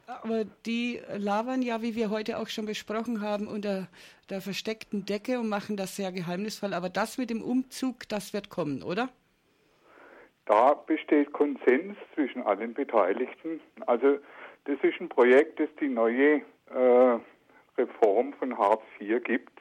Aber 0.06 0.44
die 0.66 1.00
labern 1.16 1.62
ja, 1.62 1.80
wie 1.80 1.94
wir 1.94 2.10
heute 2.10 2.38
auch 2.38 2.48
schon 2.48 2.66
besprochen 2.66 3.22
haben, 3.22 3.48
unter 3.48 3.88
der 4.28 4.42
versteckten 4.42 5.06
Decke 5.06 5.40
und 5.40 5.48
machen 5.48 5.76
das 5.76 5.96
sehr 5.96 6.12
geheimnisvoll. 6.12 6.74
Aber 6.74 6.90
das 6.90 7.16
mit 7.16 7.30
dem 7.30 7.42
Umzug, 7.42 8.06
das 8.08 8.34
wird 8.34 8.50
kommen, 8.50 8.82
oder? 8.82 9.08
Da 10.46 10.74
besteht 10.74 11.32
Konsens 11.32 11.96
zwischen 12.14 12.42
allen 12.42 12.74
Beteiligten. 12.74 13.60
Also 13.86 14.18
das 14.64 14.78
ist 14.82 15.00
ein 15.00 15.08
Projekt, 15.08 15.60
das 15.60 15.68
die 15.80 15.88
neue 15.88 16.42
äh, 16.70 17.18
Reform 17.78 18.32
von 18.34 18.56
Hartz 18.58 18.82
IV 19.00 19.22
gibt, 19.24 19.58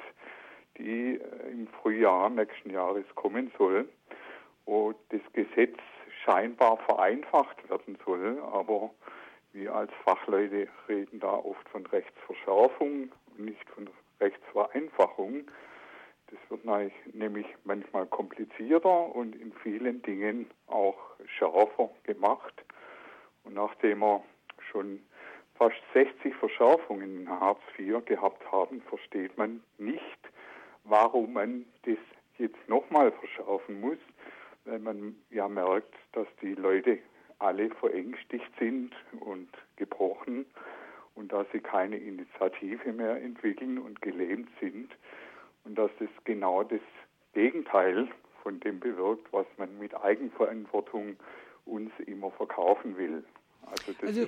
die 0.78 1.16
äh, 1.16 1.52
im 1.52 1.68
Frühjahr 1.82 2.30
nächsten 2.30 2.70
Jahres 2.70 3.06
kommen 3.16 3.52
soll, 3.58 3.88
wo 4.66 4.94
das 5.10 5.22
Gesetz 5.34 5.78
scheinbar 6.26 6.78
vereinfacht 6.78 7.70
werden 7.70 7.98
soll, 8.06 8.42
aber 8.52 8.92
wir 9.52 9.76
als 9.76 9.92
Fachleute 10.04 10.68
reden 10.88 11.20
da 11.20 11.34
oft 11.34 11.68
von 11.70 11.86
Rechtsverschärfung 11.86 13.12
und 13.28 13.40
nicht 13.40 13.70
von 13.70 13.90
Rechtsvereinfachung. 14.20 15.44
Das 16.34 16.50
wird 16.50 17.14
nämlich 17.14 17.46
manchmal 17.64 18.08
komplizierter 18.08 19.16
und 19.16 19.36
in 19.36 19.54
vielen 19.62 20.02
Dingen 20.02 20.50
auch 20.66 20.98
schärfer 21.38 21.92
gemacht. 22.06 22.54
Und 23.44 23.54
nachdem 23.54 24.00
wir 24.00 24.24
schon 24.72 25.00
fast 25.56 25.76
60 25.94 26.34
Verschärfungen 26.36 27.22
in 27.22 27.30
Hartz 27.30 27.62
IV 27.78 28.04
gehabt 28.06 28.52
haben, 28.52 28.82
versteht 28.90 29.38
man 29.38 29.62
nicht, 29.78 30.02
warum 30.86 31.34
man 31.34 31.66
das 31.84 31.98
jetzt 32.40 32.68
nochmal 32.68 33.12
verschärfen 33.12 33.80
muss. 33.80 34.00
weil 34.66 34.80
man 34.80 35.16
ja 35.30 35.48
merkt, 35.48 35.94
dass 36.14 36.28
die 36.42 36.56
Leute 36.56 36.98
alle 37.38 37.70
verängstigt 37.70 38.50
sind 38.58 38.92
und 39.20 39.50
gebrochen 39.76 40.46
und 41.16 41.32
dass 41.32 41.46
sie 41.52 41.60
keine 41.60 41.98
Initiative 41.98 42.92
mehr 42.92 43.22
entwickeln 43.22 43.78
und 43.78 44.02
gelähmt 44.02 44.50
sind 44.60 44.90
und 45.64 45.76
dass 45.76 45.92
das 46.00 46.10
genau 46.24 46.64
das 46.64 46.82
Gegenteil 47.34 48.08
von 48.42 48.60
dem 48.60 48.80
bewirkt, 48.80 49.32
was 49.32 49.46
man 49.58 49.78
mit 49.80 49.96
Eigenverantwortung 49.96 51.16
uns 51.66 51.92
immer 52.06 52.32
verkaufen 52.32 52.98
will. 52.98 53.24
Also, 53.66 53.94
also 54.02 54.28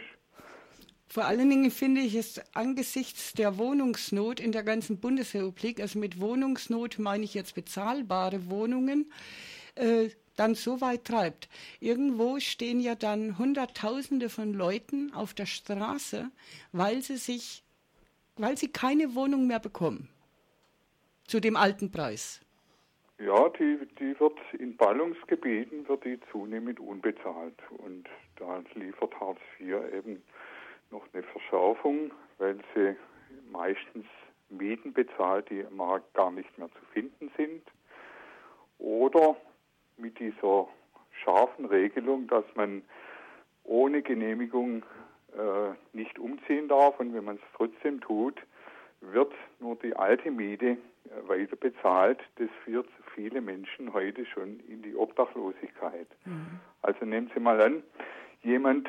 vor 1.07 1.25
allen 1.25 1.49
Dingen 1.49 1.71
finde 1.71 2.01
ich 2.01 2.15
es 2.15 2.41
angesichts 2.55 3.33
der 3.33 3.57
Wohnungsnot 3.57 4.39
in 4.39 4.51
der 4.51 4.63
ganzen 4.63 4.99
Bundesrepublik, 4.99 5.79
also 5.79 5.99
mit 5.99 6.19
Wohnungsnot 6.19 6.97
meine 6.99 7.23
ich 7.23 7.33
jetzt 7.33 7.55
bezahlbare 7.55 8.49
Wohnungen, 8.49 9.11
äh, 9.75 10.09
dann 10.35 10.55
so 10.55 10.81
weit 10.81 11.05
treibt. 11.05 11.47
Irgendwo 11.79 12.39
stehen 12.39 12.79
ja 12.79 12.95
dann 12.95 13.37
Hunderttausende 13.37 14.29
von 14.29 14.53
Leuten 14.53 15.13
auf 15.13 15.33
der 15.33 15.45
Straße, 15.45 16.29
weil 16.71 17.01
sie 17.01 17.17
sich, 17.17 17.63
weil 18.35 18.57
sie 18.57 18.69
keine 18.69 19.15
Wohnung 19.15 19.47
mehr 19.47 19.59
bekommen. 19.59 20.09
Zu 21.27 21.39
dem 21.39 21.55
alten 21.55 21.91
Preis. 21.91 22.41
Ja, 23.17 23.49
die, 23.49 23.79
die 23.99 24.19
wird 24.19 24.37
in 24.59 24.75
Ballungsgebieten 24.75 25.87
wird 25.87 26.03
die 26.03 26.19
zunehmend 26.31 26.79
unbezahlt. 26.79 27.57
Und 27.77 28.07
da 28.35 28.61
liefert 28.73 29.17
Hartz 29.19 29.39
IV 29.59 29.75
eben 29.93 30.21
noch 30.91 31.03
eine 31.13 31.23
Verschärfung, 31.23 32.11
weil 32.37 32.57
sie 32.73 32.95
meistens 33.51 34.05
Mieten 34.49 34.93
bezahlt, 34.93 35.49
die 35.49 35.61
im 35.61 35.77
Markt 35.77 36.13
gar 36.13 36.31
nicht 36.31 36.57
mehr 36.57 36.69
zu 36.69 36.85
finden 36.93 37.31
sind. 37.37 37.63
Oder 38.77 39.35
mit 39.97 40.19
dieser 40.19 40.67
scharfen 41.23 41.65
Regelung, 41.65 42.27
dass 42.27 42.45
man 42.55 42.83
ohne 43.63 44.01
Genehmigung 44.01 44.83
äh, 45.33 45.73
nicht 45.93 46.19
umziehen 46.19 46.67
darf 46.67 46.99
und 46.99 47.13
wenn 47.13 47.23
man 47.23 47.37
es 47.37 47.41
trotzdem 47.55 48.01
tut, 48.01 48.39
wird 49.13 49.33
nur 49.59 49.75
die 49.75 49.95
alte 49.95 50.31
Miete 50.31 50.65
äh, 50.65 50.77
weiter 51.27 51.55
bezahlt. 51.55 52.19
Das 52.37 52.49
führt 52.63 52.87
viele 53.13 53.41
Menschen 53.41 53.93
heute 53.93 54.25
schon 54.25 54.59
in 54.67 54.81
die 54.81 54.95
Obdachlosigkeit. 54.95 56.07
Mhm. 56.25 56.59
Also 56.81 57.05
nehmen 57.05 57.31
Sie 57.33 57.39
mal 57.39 57.61
an, 57.61 57.83
jemand 58.43 58.87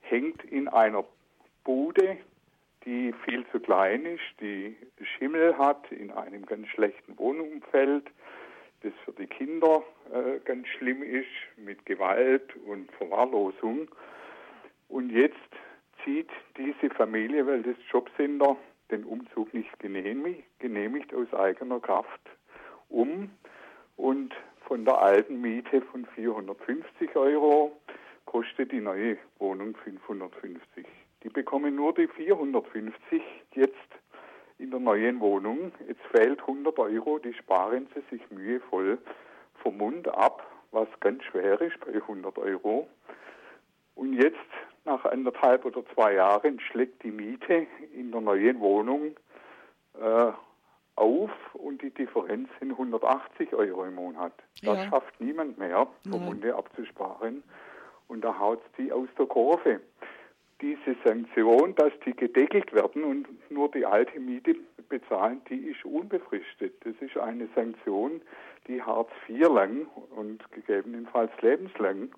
hängt 0.00 0.44
in 0.44 0.68
einer 0.68 1.04
Bude, 1.64 2.18
die 2.84 3.12
viel 3.24 3.44
zu 3.50 3.58
klein 3.58 4.06
ist, 4.06 4.40
die 4.40 4.76
Schimmel 5.18 5.58
hat, 5.58 5.90
in 5.90 6.12
einem 6.12 6.46
ganz 6.46 6.68
schlechten 6.68 7.18
Wohnumfeld, 7.18 8.04
das 8.82 8.92
für 9.04 9.12
die 9.12 9.26
Kinder 9.26 9.82
äh, 10.12 10.38
ganz 10.44 10.68
schlimm 10.68 11.02
ist, 11.02 11.26
mit 11.56 11.84
Gewalt 11.84 12.54
und 12.66 12.90
Verwahrlosung. 12.92 13.88
Und 14.88 15.10
jetzt 15.10 15.34
zieht 16.04 16.30
diese 16.56 16.94
Familie, 16.94 17.46
weil 17.46 17.62
das 17.62 17.76
Jobcenter 17.90 18.56
den 18.90 19.04
Umzug 19.04 19.52
nicht 19.52 19.78
genehmigt, 19.78 20.44
genehmigt 20.58 21.14
aus 21.14 21.32
eigener 21.34 21.80
Kraft 21.80 22.20
um 22.88 23.30
und 23.96 24.34
von 24.66 24.84
der 24.84 25.00
alten 25.00 25.40
Miete 25.40 25.80
von 25.82 26.06
450 26.14 27.14
Euro 27.16 27.72
kostet 28.24 28.72
die 28.72 28.80
neue 28.80 29.16
Wohnung 29.38 29.76
550. 29.76 30.86
Die 31.22 31.28
bekommen 31.28 31.74
nur 31.74 31.94
die 31.94 32.08
450 32.08 33.22
jetzt 33.54 33.74
in 34.58 34.70
der 34.70 34.80
neuen 34.80 35.20
Wohnung. 35.20 35.72
Jetzt 35.86 36.02
fehlt 36.14 36.40
100 36.40 36.78
Euro, 36.78 37.18
die 37.18 37.34
sparen 37.34 37.88
sie 37.94 38.02
sich 38.10 38.30
mühevoll 38.30 38.98
vom 39.62 39.78
Mund 39.78 40.08
ab, 40.08 40.46
was 40.72 40.88
ganz 41.00 41.22
schwer 41.24 41.60
ist 41.60 41.78
bei 41.80 41.94
100 41.94 42.38
Euro. 42.38 42.88
Und 43.94 44.12
jetzt, 44.12 44.36
nach 44.86 45.04
anderthalb 45.04 45.64
oder 45.64 45.84
zwei 45.94 46.14
Jahren, 46.14 46.60
schlägt 46.60 47.02
die 47.02 47.10
Miete 47.10 47.66
in 47.94 48.12
der 48.12 48.20
neuen 48.20 48.60
Wohnung 48.60 49.16
äh, 50.00 50.32
auf 50.96 51.30
und 51.52 51.82
die 51.82 51.90
Differenz 51.90 52.48
sind 52.58 52.72
180 52.72 53.52
Euro 53.52 53.84
im 53.84 53.96
Monat. 53.96 54.32
Das 54.62 54.78
ja. 54.78 54.88
schafft 54.88 55.20
niemand 55.20 55.58
mehr, 55.58 55.86
vom 56.08 56.24
Munde 56.24 56.54
abzusparen. 56.54 57.42
Und 58.08 58.24
da 58.24 58.38
haut 58.38 58.62
die 58.78 58.92
aus 58.92 59.08
der 59.18 59.26
Kurve 59.26 59.80
diese 60.60 60.96
Sanktion, 61.04 61.74
dass 61.74 61.92
die 62.06 62.14
gedeckelt 62.14 62.72
werden 62.72 63.04
und 63.04 63.26
nur 63.50 63.70
die 63.70 63.84
alte 63.84 64.18
Miete 64.18 64.54
bezahlen, 64.88 65.42
die 65.50 65.68
ist 65.68 65.84
unbefristet. 65.84 66.74
Das 66.84 66.94
ist 67.00 67.18
eine 67.18 67.48
Sanktion, 67.54 68.22
die 68.66 68.82
Hartz 68.82 69.10
IV 69.28 69.48
lang 69.48 69.86
und 70.14 70.50
gegebenenfalls 70.52 71.30
lebenslang 71.42 72.10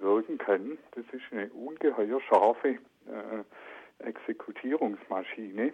wirken 0.00 0.38
kann. 0.38 0.78
Das 0.92 1.04
ist 1.12 1.22
eine 1.30 1.48
ungeheuer 1.50 2.20
scharfe 2.22 2.78
äh, 3.06 4.04
Exekutierungsmaschine, 4.04 5.72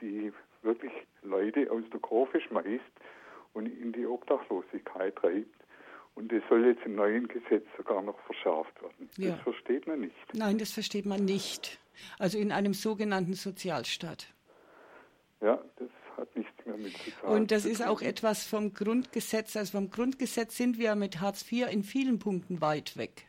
die 0.00 0.32
wirklich 0.62 0.92
Leute 1.22 1.70
aus 1.70 1.82
der 1.92 2.00
Kurve 2.00 2.40
schmeißt 2.40 2.82
und 3.52 3.66
in 3.66 3.92
die 3.92 4.06
Obdachlosigkeit 4.06 5.16
treibt. 5.16 5.64
Und 6.14 6.30
das 6.30 6.42
soll 6.48 6.64
jetzt 6.66 6.84
im 6.84 6.94
neuen 6.94 7.26
Gesetz 7.26 7.66
sogar 7.76 8.00
noch 8.02 8.18
verschärft 8.20 8.80
werden. 8.80 9.10
Ja. 9.16 9.32
Das 9.32 9.40
versteht 9.40 9.86
man 9.86 10.00
nicht. 10.00 10.14
Nein, 10.32 10.58
das 10.58 10.72
versteht 10.72 11.06
man 11.06 11.24
nicht. 11.24 11.80
Also 12.18 12.38
in 12.38 12.52
einem 12.52 12.72
sogenannten 12.72 13.34
Sozialstaat. 13.34 14.32
Ja, 15.40 15.60
das 15.76 15.88
hat 16.16 16.34
nichts 16.36 16.52
mehr 16.64 16.76
mit 16.76 16.92
Sozial 16.92 17.36
Und 17.36 17.50
das 17.50 17.64
ist 17.64 17.84
auch 17.84 18.00
etwas 18.00 18.46
vom 18.46 18.72
Grundgesetz. 18.72 19.56
Also 19.56 19.72
vom 19.72 19.90
Grundgesetz 19.90 20.56
sind 20.56 20.78
wir 20.78 20.94
mit 20.94 21.20
Hartz 21.20 21.50
IV 21.50 21.66
in 21.70 21.82
vielen 21.82 22.20
Punkten 22.20 22.60
weit 22.60 22.96
weg. 22.96 23.26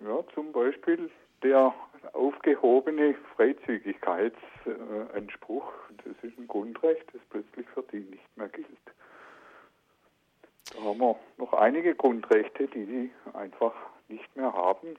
Ja, 0.00 0.24
zum 0.34 0.52
Beispiel 0.52 1.10
der 1.42 1.74
aufgehobene 2.12 3.14
Freizügigkeitsanspruch. 3.36 5.72
Das 6.04 6.14
ist 6.22 6.38
ein 6.38 6.46
Grundrecht, 6.48 7.04
das 7.12 7.20
plötzlich 7.28 7.66
für 7.68 7.82
die 7.92 8.00
nicht 8.00 8.36
mehr 8.36 8.48
gilt. 8.48 8.66
Da 10.72 10.80
haben 10.82 11.00
wir 11.00 11.16
noch 11.36 11.52
einige 11.52 11.94
Grundrechte, 11.94 12.66
die 12.68 12.86
die 12.86 13.10
einfach 13.34 13.74
nicht 14.08 14.34
mehr 14.36 14.52
haben. 14.52 14.96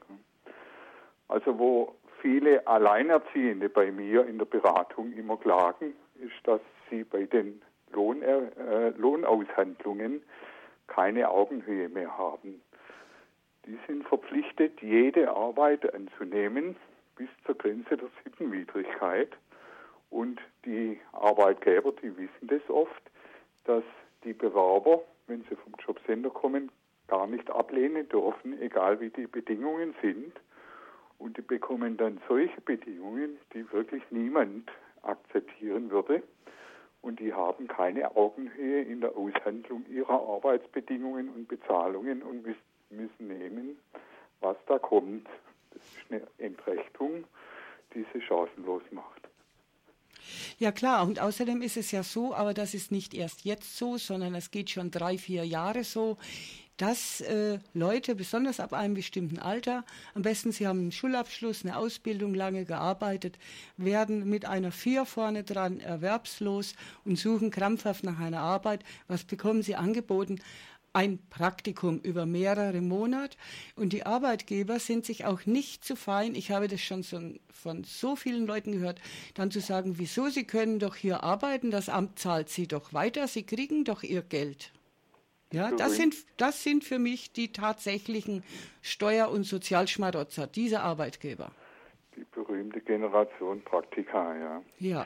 Also 1.28 1.58
wo 1.58 1.96
viele 2.22 2.68
Alleinerziehende 2.68 3.70
bei 3.70 3.92
mir 3.92 4.28
in 4.28 4.38
der 4.38 4.46
Beratung 4.46 5.12
immer 5.14 5.38
klagen, 5.38 5.96
ist, 6.20 6.36
dass 6.44 6.62
sie 6.90 7.04
bei 7.04 7.24
den 7.24 7.62
Lohn, 7.92 8.22
äh, 8.22 8.90
Lohnaushandlungen 8.98 10.22
keine 10.88 11.30
Augenhöhe 11.30 11.90
mehr 11.90 12.18
haben. 12.18 12.62
Die 13.66 13.78
sind 13.88 14.08
verpflichtet, 14.08 14.82
jede 14.82 15.30
Arbeit 15.30 15.94
anzunehmen 15.94 16.76
bis 17.16 17.30
zur 17.46 17.56
Grenze 17.56 17.98
der 17.98 18.10
Sittenwidrigkeit. 18.24 19.32
Und 20.10 20.42
die 20.66 21.00
Arbeitgeber, 21.14 21.94
die 22.02 22.16
wissen 22.18 22.48
das 22.48 22.68
oft, 22.70 23.02
dass 23.66 23.84
die 24.24 24.34
Bewerber 24.34 25.02
wenn 25.32 25.44
sie 25.50 25.56
vom 25.56 25.74
Jobcenter 25.80 26.30
kommen, 26.30 26.70
gar 27.08 27.26
nicht 27.26 27.50
ablehnen 27.50 28.08
dürfen, 28.10 28.62
egal 28.62 29.00
wie 29.00 29.10
die 29.10 29.28
Bedingungen 29.28 29.96
sind. 30.02 30.34
Und 31.18 31.38
die 31.38 31.42
bekommen 31.42 31.98
dann 31.98 32.20
solche 32.28 32.60
Bedingungen, 32.62 33.38
die 33.54 33.72
wirklich 33.72 34.04
niemand 34.12 34.70
akzeptieren 35.04 35.90
würde. 35.90 36.22
Und 37.02 37.20
die 37.20 37.34
haben 37.34 37.68
keine 37.68 38.16
Augenhöhe 38.16 38.82
in 38.82 39.02
der 39.02 39.16
Aushandlung 39.16 39.86
ihrer 39.90 40.22
Arbeitsbedingungen 40.22 41.30
und 41.30 41.48
Bezahlungen 41.48 42.22
und 42.22 42.46
müssen 42.46 42.60
nehmen, 43.20 43.78
was 44.40 44.58
da 44.68 44.78
kommt. 44.80 45.28
Das 45.72 45.82
ist 45.84 46.12
eine 46.12 46.28
Entrechtung, 46.38 47.24
die 47.94 48.06
sie 48.14 48.22
chancenlos 48.22 48.84
macht. 48.92 49.22
Ja 50.60 50.72
klar, 50.72 51.06
und 51.08 51.20
außerdem 51.20 51.62
ist 51.62 51.78
es 51.78 51.92
ja 51.92 52.04
so, 52.04 52.34
aber 52.36 52.54
das 52.54 52.74
ist 52.74 52.92
nicht 52.92 53.14
erst 53.14 53.44
jetzt 53.44 53.78
so, 53.78 53.98
sondern 53.98 54.36
es 54.36 54.52
geht 54.52 54.70
schon 54.70 54.92
drei, 54.92 55.18
vier 55.18 55.46
Jahre 55.46 55.84
so, 55.84 56.18
dass 56.82 57.22
äh, 57.22 57.60
Leute, 57.76 58.16
besonders 58.16 58.60
ab 58.60 58.74
einem 58.74 58.96
bestimmten 58.96 59.38
Alter, 59.38 59.86
am 60.16 60.24
besten 60.24 60.52
sie 60.52 60.66
haben 60.66 60.80
einen 60.80 60.92
Schulabschluss, 60.92 61.64
eine 61.64 61.78
Ausbildung, 61.78 62.34
lange 62.34 62.66
gearbeitet, 62.66 63.38
werden 63.78 64.28
mit 64.28 64.46
einer 64.46 64.72
Vier 64.72 65.06
vorne 65.06 65.44
dran 65.44 65.80
erwerbslos 65.80 66.74
und 67.06 67.18
suchen 67.18 67.52
krampfhaft 67.52 68.04
nach 68.04 68.20
einer 68.20 68.40
Arbeit. 68.40 68.84
Was 69.08 69.24
bekommen 69.24 69.62
sie 69.62 69.76
angeboten? 69.76 70.42
Ein 70.94 71.20
Praktikum 71.30 72.00
über 72.00 72.26
mehrere 72.26 72.82
Monate 72.82 73.38
und 73.76 73.94
die 73.94 74.06
Arbeitgeber 74.06 74.80
sind 74.80 75.06
sich 75.06 75.26
auch 75.26 75.46
nicht 75.46 75.86
zu 75.86 75.96
fein, 75.96 76.36
ich 76.36 76.52
habe 76.52 76.68
das 76.68 76.82
schon 76.82 77.04
so, 77.04 77.20
von 77.52 77.84
so 77.84 78.16
vielen 78.16 78.46
Leuten 78.46 78.74
gehört, 78.74 79.00
dann 79.36 79.52
zu 79.52 79.62
sagen, 79.62 79.98
wieso, 79.98 80.28
Sie 80.28 80.46
können 80.46 80.80
doch 80.80 80.96
hier 80.96 81.24
arbeiten, 81.24 81.72
das 81.72 81.90
Amt 81.90 82.20
zahlt 82.20 82.50
Sie 82.50 82.68
doch 82.68 82.94
weiter, 82.94 83.28
Sie 83.28 83.44
kriegen 83.44 83.86
doch 83.86 84.04
Ihr 84.04 84.22
Geld. 84.22 84.74
Ja, 85.54 85.72
das 85.72 85.98
sind, 85.98 86.16
das 86.38 86.64
sind 86.64 86.84
für 86.86 86.98
mich 86.98 87.34
die 87.34 87.52
tatsächlichen 87.52 88.44
Steuer- 88.82 89.30
und 89.30 89.44
Sozialschmarotzer, 89.44 90.48
diese 90.48 90.80
Arbeitgeber. 90.80 91.52
Die 92.16 92.26
berühmte 92.32 92.80
Generation 92.80 93.62
Praktika, 93.62 94.38
ja. 94.38 94.62
Ja. 94.80 95.06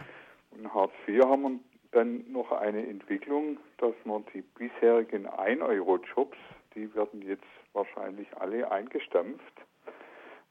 Und 0.51 0.71
Hartz 0.71 0.93
IV 1.07 1.23
haben 1.25 1.41
wir 1.41 1.59
dann 1.91 2.31
noch 2.31 2.51
eine 2.51 2.85
Entwicklung, 2.85 3.57
dass 3.77 3.95
man 4.05 4.25
die 4.33 4.41
bisherigen 4.41 5.27
1-Euro-Jobs, 5.27 6.38
die 6.73 6.93
werden 6.95 7.21
jetzt 7.21 7.43
wahrscheinlich 7.73 8.27
alle 8.38 8.69
eingestampft, 8.71 9.53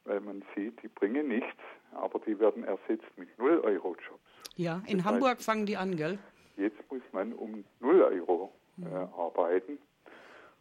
weil 0.05 0.21
man 0.21 0.43
sieht, 0.55 0.83
die 0.83 0.89
bringen 0.89 1.29
nichts, 1.29 1.57
aber 1.93 2.19
die 2.21 2.39
werden 2.39 2.65
ersetzt 2.65 3.07
mit 3.17 3.29
0-Euro-Jobs. 3.39 4.21
Ja, 4.57 4.83
in 4.87 4.99
das 4.99 5.07
Hamburg 5.07 5.37
heißt, 5.37 5.45
fangen 5.45 5.67
die 5.67 5.77
an, 5.77 5.97
gell? 5.97 6.19
Jetzt 6.57 6.79
muss 6.91 7.03
man 7.13 7.33
um 7.33 7.65
0 7.81 8.03
Euro 8.03 8.53
äh, 8.79 8.83
mhm. 8.83 8.95
arbeiten. 9.17 9.79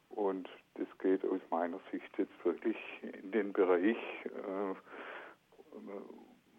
Und 0.09 0.49
das 0.75 0.87
geht 0.99 1.23
aus 1.25 1.41
meiner 1.49 1.79
Sicht 1.91 2.09
jetzt 2.17 2.45
wirklich 2.45 2.77
in 3.01 3.31
den 3.31 3.53
Bereich, 3.53 3.97
äh, 4.25 4.75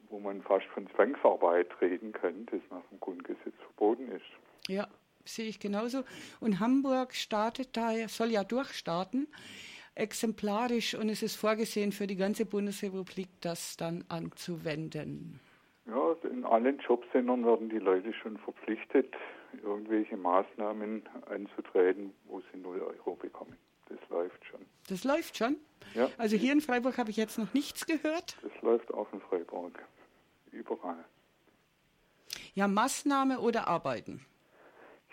wo 0.09 0.21
man 0.21 0.43
fast 0.43 0.67
von 0.67 0.89
Zwangsarbeit 0.91 1.69
reden 1.81 2.13
kann, 2.13 2.47
das 2.47 2.61
nach 2.71 2.83
dem 2.91 3.01
Grundgesetz 3.01 3.55
verboten 3.63 4.11
ist. 4.13 4.69
Ja, 4.69 4.87
sehe 5.25 5.49
ich 5.49 5.59
genauso. 5.59 6.05
Und 6.41 6.61
Hamburg 6.61 7.15
startet 7.15 7.77
da, 7.77 7.93
soll 8.09 8.31
ja 8.31 8.45
durchstarten, 8.45 9.29
exemplarisch 9.95 10.95
und 10.95 11.09
es 11.09 11.23
ist 11.23 11.37
vorgesehen 11.37 11.93
für 11.93 12.07
die 12.07 12.17
ganze 12.17 12.47
Bundesrepublik, 12.47 13.29
das 13.41 13.77
dann 13.77 14.05
anzuwenden. 14.09 15.41
Ja, 15.87 16.17
in 16.31 16.45
allen 16.45 16.79
Jobcentern 16.79 17.45
werden 17.45 17.69
die 17.69 17.79
Leute 17.79 18.13
schon 18.15 18.39
verpflichtet, 18.39 19.15
irgendwelche 19.63 20.17
Maßnahmen 20.17 21.03
einzutreten, 21.27 22.13
wo 22.25 22.41
sie 22.41 22.59
0 22.59 22.81
Euro 22.81 23.17
bekommen. 23.17 23.57
Das 23.89 23.99
läuft 24.09 24.45
schon. 24.47 24.61
Das 24.89 25.05
läuft 25.05 25.37
schon? 25.37 25.57
Ja. 25.95 26.11
Also 26.17 26.37
hier 26.37 26.53
in 26.53 26.61
Freiburg 26.61 26.97
habe 26.99 27.11
ich 27.11 27.17
jetzt 27.17 27.39
noch 27.39 27.53
nichts 27.53 27.87
gehört. 27.87 28.37
Das 28.43 28.63
läuft 28.63 28.93
auch 28.93 29.13
in 29.13 29.21
Freiburg. 29.21 29.79
Überall. 30.51 31.05
Ja, 32.55 32.67
Maßnahme 32.67 33.41
oder 33.41 33.69
Arbeiten? 33.69 34.25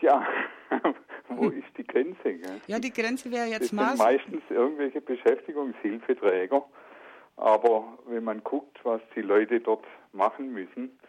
Ja, 0.01 0.27
wo 1.29 1.49
ist 1.49 1.77
die 1.77 1.85
Grenze? 1.85 2.23
Gell? 2.23 2.61
Ja, 2.67 2.79
die 2.79 2.91
Grenze 2.91 3.31
wäre 3.31 3.45
jetzt. 3.45 3.69
Sind 3.69 3.97
meistens 3.97 4.41
irgendwelche 4.49 5.01
Beschäftigungshilfeträger. 5.01 6.63
Aber 7.37 7.97
wenn 8.05 8.23
man 8.23 8.43
guckt, 8.43 8.79
was 8.83 9.01
die 9.15 9.21
Leute 9.21 9.59
dort 9.59 9.85
machen 10.11 10.53
müssen, 10.53 10.99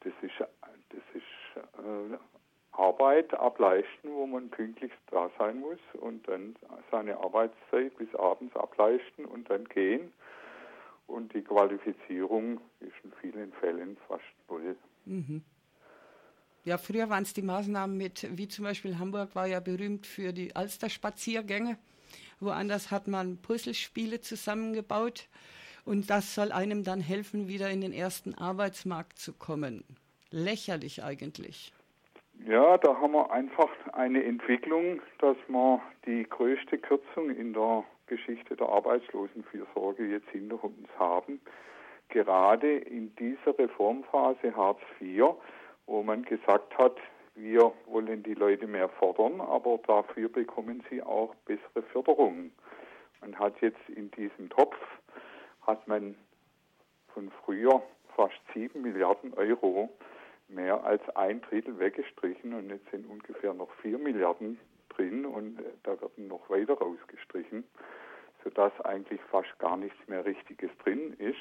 das 0.00 0.12
ist, 0.22 0.34
das 0.40 1.02
ist 1.14 1.78
äh, 1.78 2.16
Arbeit 2.72 3.32
ableisten, 3.34 4.10
wo 4.12 4.26
man 4.26 4.48
pünktlich 4.50 4.92
da 5.10 5.30
sein 5.38 5.60
muss 5.60 5.78
und 6.00 6.26
dann 6.26 6.56
seine 6.90 7.18
Arbeitszeit 7.18 7.96
bis 7.96 8.14
abends 8.14 8.54
ableisten 8.56 9.24
und 9.24 9.48
dann 9.50 9.64
gehen. 9.66 10.12
Und 11.06 11.34
die 11.34 11.42
Qualifizierung 11.42 12.60
ist 12.80 12.94
in 13.04 13.12
vielen 13.20 13.52
Fällen 13.54 13.96
fast 14.08 14.24
null. 14.48 14.76
Mhm. 15.04 15.42
Ja, 16.64 16.78
früher 16.78 17.10
waren 17.10 17.24
es 17.24 17.34
die 17.34 17.42
Maßnahmen 17.42 17.96
mit, 17.96 18.28
wie 18.38 18.46
zum 18.46 18.64
Beispiel 18.64 18.98
Hamburg 18.98 19.34
war 19.34 19.46
ja 19.46 19.58
berühmt 19.58 20.06
für 20.06 20.32
die 20.32 20.54
Alsterspaziergänge. 20.54 21.76
Woanders 22.38 22.90
hat 22.90 23.08
man 23.08 23.38
Puzzlespiele 23.38 24.20
zusammengebaut 24.20 25.28
und 25.84 26.08
das 26.08 26.34
soll 26.34 26.52
einem 26.52 26.84
dann 26.84 27.00
helfen, 27.00 27.48
wieder 27.48 27.70
in 27.70 27.80
den 27.80 27.92
ersten 27.92 28.34
Arbeitsmarkt 28.34 29.18
zu 29.18 29.32
kommen. 29.32 29.84
Lächerlich 30.30 31.02
eigentlich. 31.02 31.72
Ja, 32.46 32.78
da 32.78 32.96
haben 32.96 33.12
wir 33.12 33.30
einfach 33.30 33.70
eine 33.92 34.22
Entwicklung, 34.24 35.00
dass 35.18 35.36
wir 35.48 35.80
die 36.06 36.24
größte 36.28 36.78
Kürzung 36.78 37.30
in 37.30 37.52
der 37.52 37.84
Geschichte 38.06 38.56
der 38.56 38.68
Arbeitslosenfürsorge 38.68 40.06
jetzt 40.06 40.28
hinter 40.30 40.62
uns 40.62 40.88
haben. 40.98 41.40
Gerade 42.08 42.78
in 42.78 43.14
dieser 43.16 43.58
Reformphase 43.58 44.54
Hartz 44.56 44.80
IV, 45.00 45.34
wo 45.92 46.02
man 46.02 46.24
gesagt 46.24 46.76
hat, 46.78 46.96
wir 47.34 47.70
wollen 47.84 48.22
die 48.22 48.32
Leute 48.32 48.66
mehr 48.66 48.88
fordern, 48.88 49.42
aber 49.42 49.78
dafür 49.86 50.30
bekommen 50.30 50.82
sie 50.88 51.02
auch 51.02 51.34
bessere 51.44 51.82
Förderungen. 51.92 52.50
Man 53.20 53.38
hat 53.38 53.60
jetzt 53.60 53.90
in 53.90 54.10
diesem 54.12 54.48
Topf, 54.48 54.76
hat 55.66 55.86
man 55.86 56.16
von 57.12 57.30
früher 57.44 57.82
fast 58.16 58.40
sieben 58.54 58.80
Milliarden 58.80 59.34
Euro 59.34 59.90
mehr 60.48 60.82
als 60.82 61.06
ein 61.10 61.42
Drittel 61.42 61.78
weggestrichen 61.78 62.54
und 62.54 62.70
jetzt 62.70 62.90
sind 62.90 63.06
ungefähr 63.06 63.52
noch 63.52 63.70
vier 63.82 63.98
Milliarden 63.98 64.58
drin 64.88 65.26
und 65.26 65.58
da 65.82 66.00
werden 66.00 66.26
noch 66.26 66.48
weiter 66.48 66.72
rausgestrichen, 66.72 67.64
sodass 68.42 68.72
eigentlich 68.80 69.20
fast 69.30 69.58
gar 69.58 69.76
nichts 69.76 69.98
mehr 70.08 70.24
Richtiges 70.24 70.70
drin 70.84 71.12
ist. 71.18 71.36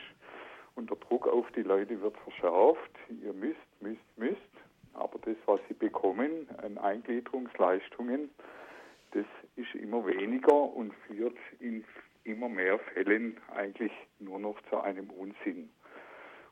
Und 0.76 0.90
der 0.90 0.98
Druck 0.98 1.28
auf 1.28 1.52
die 1.52 1.64
Leute 1.64 2.02
wird 2.02 2.18
verschärft. 2.18 2.92
Ihr 3.24 3.34
müsst, 3.34 3.60
müsst, 3.82 4.18
müsst. 4.18 4.38
Aber 4.94 5.20
das, 5.20 5.36
was 5.46 5.60
sie 5.68 5.74
bekommen 5.74 6.48
an 6.62 6.78
Eingliederungsleistungen, 6.78 8.30
das 9.12 9.26
ist 9.56 9.74
immer 9.76 10.06
weniger 10.06 10.54
und 10.54 10.94
führt 11.08 11.38
in 11.60 11.84
immer 12.24 12.50
mehr 12.50 12.80
Fällen 12.80 13.38
eigentlich 13.56 13.92
nur 14.20 14.40
noch 14.40 14.56
zu 14.70 14.80
einem 14.80 15.10
Unsinn. 15.10 15.70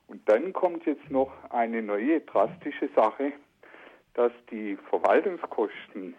Und 0.08 0.28
dann 0.28 0.54
kommt 0.54 0.86
jetzt 0.86 1.10
noch 1.12 1.32
eine 1.52 1.82
neue 1.82 2.22
drastische 2.22 2.90
Sache, 2.96 3.34
dass 4.16 4.32
die 4.50 4.76
Verwaltungskosten 4.90 6.16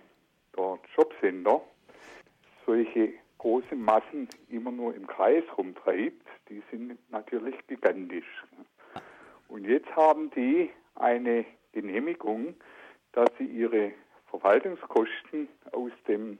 der 0.57 0.79
Jobcenter 0.97 1.61
solche 2.65 3.15
große 3.41 3.75
Massen 3.75 4.29
immer 4.51 4.71
nur 4.71 4.95
im 4.95 5.07
Kreis 5.07 5.43
rumtreibt, 5.57 6.27
die 6.51 6.63
sind 6.71 6.99
natürlich 7.11 7.55
gigantisch. 7.69 8.45
Und 9.49 9.65
jetzt 9.65 9.89
haben 9.97 10.31
die 10.33 10.71
eine 10.95 11.47
Genehmigung, 11.73 12.55
dass 13.13 13.31
sie 13.39 13.47
ihre 13.47 13.93
Verwaltungskosten 14.29 15.49
aus 15.73 15.91
dem 16.07 16.39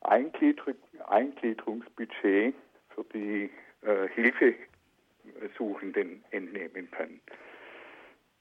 Einglieder 0.00 0.74
Eingliederungsbudget 1.06 2.54
für 2.94 3.04
die 3.12 3.50
äh, 3.82 4.08
Hilfe 4.14 4.54
Suchenden 5.58 6.24
entnehmen 6.30 6.90
kann. 6.90 7.20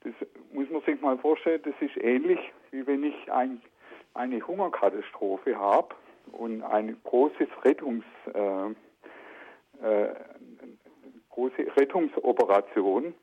Das 0.01 0.13
muss 0.53 0.69
man 0.69 0.81
sich 0.83 1.01
mal 1.01 1.17
vorstellen, 1.17 1.61
das 1.63 1.75
ist 1.81 1.97
ähnlich 1.97 2.39
wie 2.71 2.87
wenn 2.87 3.03
ich 3.03 3.29
ein, 3.29 3.61
eine 4.13 4.47
Hungerkatastrophe 4.47 5.57
habe 5.59 5.93
und 6.31 6.63
eine 6.63 6.93
große 7.03 7.47
Rettungs, 7.63 8.05
äh, 8.33 8.69
äh, 9.85 10.15
große 11.29 11.67
Rettungsoperation 11.77 13.13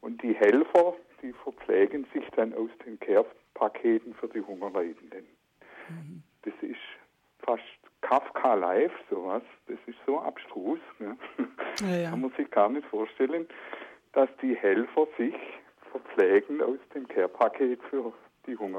und 0.00 0.22
die 0.22 0.34
Helfer, 0.34 0.94
die 1.22 1.32
verpflegen 1.32 2.06
sich 2.12 2.28
dann 2.36 2.52
aus 2.54 2.70
den 2.84 2.98
Care-Paketen 3.00 4.14
für 4.14 4.28
die 4.28 4.42
Hungerleidenden. 4.42 5.26
Mhm. 5.88 6.22
Das 6.42 6.54
ist 6.60 6.80
fast 7.38 7.62
Kafka 8.02 8.54
Live, 8.54 8.92
sowas, 9.08 9.42
das 9.66 9.78
ist 9.86 9.98
so 10.06 10.20
abstrus, 10.20 10.78
ne? 10.98 11.16
ja, 11.80 11.96
ja. 11.96 12.10
kann 12.10 12.20
man 12.20 12.32
sich 12.36 12.50
gar 12.50 12.68
nicht 12.68 12.86
vorstellen, 12.88 13.46
dass 14.12 14.28
die 14.42 14.54
Helfer 14.54 15.06
sich 15.16 15.34
verpflegen 15.90 16.60
aus 16.60 16.78
dem 16.94 17.08
Care-Paket 17.08 17.80
für. 17.84 18.12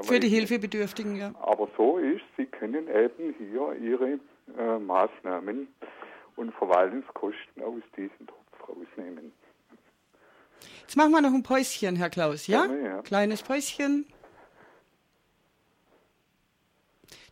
Für 0.02 0.20
die 0.20 0.28
Hilfebedürftigen, 0.28 1.16
ja. 1.16 1.34
Aber 1.40 1.68
so 1.76 1.98
ist, 1.98 2.22
sie 2.36 2.46
können 2.46 2.88
eben 2.88 3.34
hier 3.38 3.72
ihre 3.80 4.18
äh, 4.58 4.78
Maßnahmen 4.78 5.68
und 6.36 6.54
Verwaltungskosten 6.54 7.62
aus 7.62 7.82
diesem 7.96 8.26
Topf 8.26 8.68
rausnehmen. 8.68 9.32
Jetzt 10.82 10.96
machen 10.96 11.10
wir 11.10 11.20
noch 11.20 11.34
ein 11.34 11.42
Päuschen, 11.42 11.96
Herr 11.96 12.10
Klaus, 12.10 12.46
ja? 12.46 12.66
ja. 12.66 13.02
Kleines 13.02 13.42
Päuschen. 13.42 14.06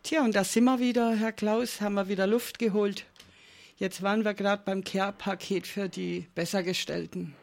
Tja, 0.03 0.23
und 0.23 0.35
da 0.35 0.43
sind 0.43 0.65
wir 0.65 0.79
wieder, 0.79 1.15
Herr 1.15 1.31
Klaus, 1.31 1.81
haben 1.81 1.95
wir 1.95 2.07
wieder 2.07 2.27
Luft 2.27 2.59
geholt. 2.59 3.05
Jetzt 3.77 4.03
waren 4.03 4.23
wir 4.23 4.33
gerade 4.33 4.61
beim 4.63 4.83
Care-Paket 4.83 5.67
für 5.67 5.89
die 5.89 6.27
Bessergestellten, 6.35 7.35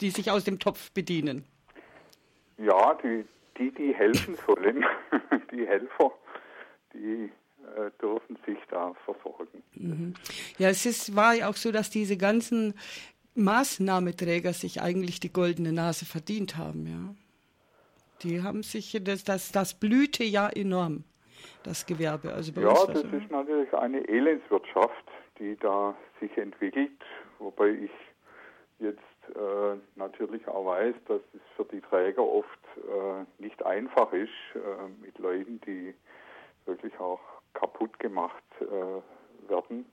die 0.00 0.10
sich 0.10 0.30
aus 0.30 0.44
dem 0.44 0.58
Topf 0.58 0.90
bedienen. 0.92 1.44
Ja, 2.60 2.94
die, 2.94 3.24
die, 3.58 3.70
die 3.72 3.94
helfen 3.94 4.36
sollen, 4.46 4.84
die 5.52 5.66
Helfer, 5.66 6.12
die 6.92 7.30
äh, 7.76 7.90
dürfen 8.00 8.36
sich 8.46 8.58
da 8.70 8.94
versorgen. 9.04 9.62
Mhm. 9.74 10.14
Ja, 10.58 10.68
es 10.68 10.84
ist, 10.84 11.16
war 11.16 11.34
ja 11.34 11.48
auch 11.48 11.56
so, 11.56 11.72
dass 11.72 11.90
diese 11.90 12.16
ganzen 12.16 12.74
Maßnahmeträger 13.34 14.52
sich 14.52 14.82
eigentlich 14.82 15.20
die 15.20 15.32
goldene 15.32 15.72
Nase 15.72 16.04
verdient 16.04 16.56
haben, 16.56 16.86
ja. 16.86 17.14
Die 18.22 18.42
haben 18.42 18.62
sich, 18.62 19.00
das, 19.02 19.24
das, 19.24 19.50
das 19.50 19.72
blühte 19.72 20.24
ja 20.24 20.50
enorm, 20.50 21.04
das 21.62 21.86
Gewerbe. 21.86 22.34
Also 22.34 22.52
ja, 22.60 22.86
das 22.86 23.04
ist 23.04 23.30
natürlich 23.30 23.72
eine 23.72 24.06
Elendswirtschaft, 24.06 25.06
die 25.38 25.56
da 25.56 25.96
sich 26.20 26.36
entwickelt, 26.36 27.02
wobei 27.38 27.70
ich 27.70 27.90
jetzt 28.78 29.00
äh, 29.36 29.76
natürlich 29.96 30.46
auch 30.48 30.66
weiß, 30.66 30.94
dass 31.06 31.20
es 31.34 31.40
für 31.56 31.64
die 31.64 31.80
Träger 31.80 32.22
oft 32.22 32.58
äh, 32.76 33.42
nicht 33.42 33.64
einfach 33.64 34.12
ist, 34.12 34.30
äh, 34.54 35.04
mit 35.04 35.18
Leuten, 35.18 35.60
die 35.66 35.94
wirklich 36.66 36.98
auch 37.00 37.20
kaputt 37.54 37.98
gemacht 37.98 38.42
äh, 38.60 39.48
werden 39.50 39.86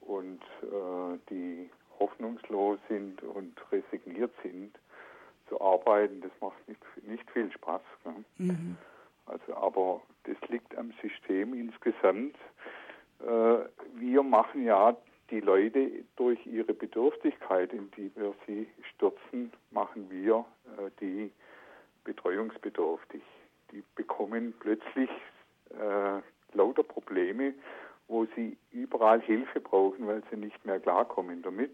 und 0.00 0.42
äh, 0.62 1.18
die 1.30 1.70
hoffnungslos 1.98 2.78
sind 2.88 3.22
und 3.22 3.54
resigniert 3.70 4.32
sind 4.42 4.78
zu 5.48 5.60
arbeiten, 5.60 6.20
das 6.20 6.32
macht 6.40 6.66
nicht, 6.68 6.80
nicht 7.06 7.30
viel 7.30 7.50
Spaß. 7.52 7.82
Ne? 8.04 8.24
Mhm. 8.38 8.76
Also, 9.26 9.54
aber 9.54 10.02
das 10.24 10.36
liegt 10.48 10.76
am 10.76 10.92
System 11.02 11.54
insgesamt. 11.54 12.36
machen 14.22 14.64
ja 14.64 14.96
die 15.30 15.40
Leute 15.40 15.90
durch 16.16 16.44
ihre 16.46 16.74
Bedürftigkeit, 16.74 17.72
in 17.72 17.90
die 17.92 18.10
wir 18.14 18.34
sie 18.46 18.66
stürzen, 18.94 19.52
machen 19.70 20.10
wir 20.10 20.44
äh, 20.78 20.90
die 21.00 21.30
betreuungsbedürftig. 22.04 23.22
Die 23.72 23.82
bekommen 23.94 24.54
plötzlich 24.60 25.10
äh, 25.70 26.20
lauter 26.56 26.82
Probleme, 26.82 27.54
wo 28.08 28.26
sie 28.36 28.56
überall 28.70 29.20
Hilfe 29.20 29.60
brauchen, 29.60 30.06
weil 30.06 30.22
sie 30.30 30.36
nicht 30.36 30.64
mehr 30.64 30.78
klarkommen 30.78 31.42
damit. 31.42 31.72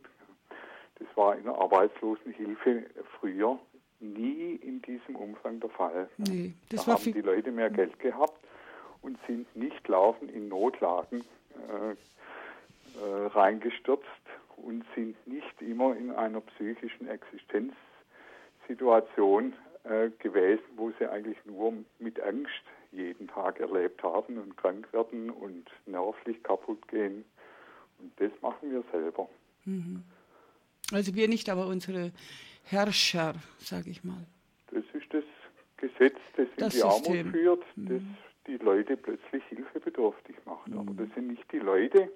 Das 0.99 1.09
war 1.17 1.37
in 1.37 1.45
der 1.45 1.55
Arbeitslosenhilfe 1.55 2.85
früher 3.19 3.59
nie 4.01 4.55
in 4.63 4.81
diesem 4.83 5.17
Umfang 5.17 5.61
der 5.61 5.71
Fall. 5.71 6.09
Nee, 6.17 6.55
das 6.71 6.85
da 6.85 6.93
haben 6.93 7.13
die 7.13 7.21
Leute 7.21 7.51
mehr 7.51 7.71
Geld 7.71 7.99
gehabt 7.99 8.39
und 9.03 9.19
sind 9.27 9.55
nicht 9.57 9.87
laufend 9.89 10.31
in 10.31 10.49
Notlagen 10.49 11.21
äh, 11.21 11.97
äh, 12.97 13.27
reingestürzt 13.27 14.07
und 14.57 14.85
sind 14.95 15.17
nicht 15.27 15.61
immer 15.61 15.95
in 15.97 16.11
einer 16.11 16.41
psychischen 16.41 17.09
Existenzsituation 17.09 19.53
äh, 19.85 20.11
gewesen, 20.19 20.65
wo 20.77 20.93
sie 20.99 21.07
eigentlich 21.07 21.39
nur 21.45 21.75
mit 21.99 22.21
Angst 22.21 22.63
jeden 22.93 23.29
Tag 23.29 23.61
erlebt 23.61 24.03
haben 24.03 24.39
und 24.39 24.57
krank 24.57 24.93
werden 24.93 25.31
und 25.31 25.67
nervlich 25.87 26.43
kaputt 26.43 26.87
gehen. 26.89 27.25
Und 27.99 28.13
das 28.17 28.33
machen 28.43 28.71
wir 28.71 28.83
selber. 28.93 29.29
Mhm. 29.65 30.03
Also 30.93 31.15
wir 31.15 31.29
nicht, 31.29 31.49
aber 31.49 31.67
unsere 31.67 32.13
Herrscher, 32.65 33.35
sage 33.59 33.91
ich 33.91 34.05
mal. 34.05 34.27
Das 34.73 34.85
ist 34.93 35.13
das 35.13 35.25
Gesetz, 35.77 36.17
das, 36.37 36.49
das 36.57 36.75
in 36.75 36.81
die 36.81 36.87
System. 36.87 37.19
Armut 37.19 37.33
führt, 37.33 37.65
das 37.77 38.03
mhm. 38.03 38.17
die 38.47 38.57
Leute 38.57 38.97
plötzlich 38.97 39.43
hilfebedürftig 39.49 40.37
macht. 40.45 40.69
Mhm. 40.69 40.79
Aber 40.79 40.95
das 40.95 41.15
sind 41.15 41.29
nicht 41.29 41.51
die 41.53 41.59
Leute, 41.59 42.11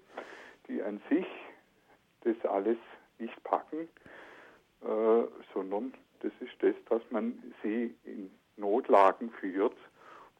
die 0.68 0.82
an 0.82 1.00
sich 1.08 1.26
das 2.22 2.36
alles 2.50 2.78
nicht 3.18 3.42
packen, 3.44 3.88
äh, 4.82 5.22
sondern 5.52 5.94
das 6.20 6.32
ist 6.40 6.54
das, 6.60 6.74
dass 6.88 7.02
man 7.10 7.54
sie 7.62 7.94
in 8.04 8.30
Notlagen 8.56 9.30
führt, 9.30 9.76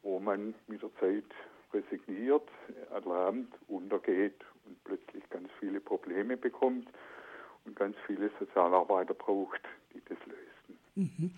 wo 0.01 0.19
man 0.19 0.55
mit 0.67 0.81
der 0.81 0.93
Zeit 0.99 1.25
resigniert, 1.73 2.47
erlernt, 2.91 3.53
untergeht 3.67 4.43
und 4.65 4.83
plötzlich 4.83 5.27
ganz 5.29 5.49
viele 5.59 5.79
Probleme 5.79 6.37
bekommt 6.37 6.87
und 7.65 7.75
ganz 7.75 7.95
viele 8.05 8.31
Sozialarbeiter 8.39 9.13
braucht, 9.13 9.61
die 9.93 10.01
das 10.05 10.17
lösen. 10.25 10.44
Mhm. 10.97 11.31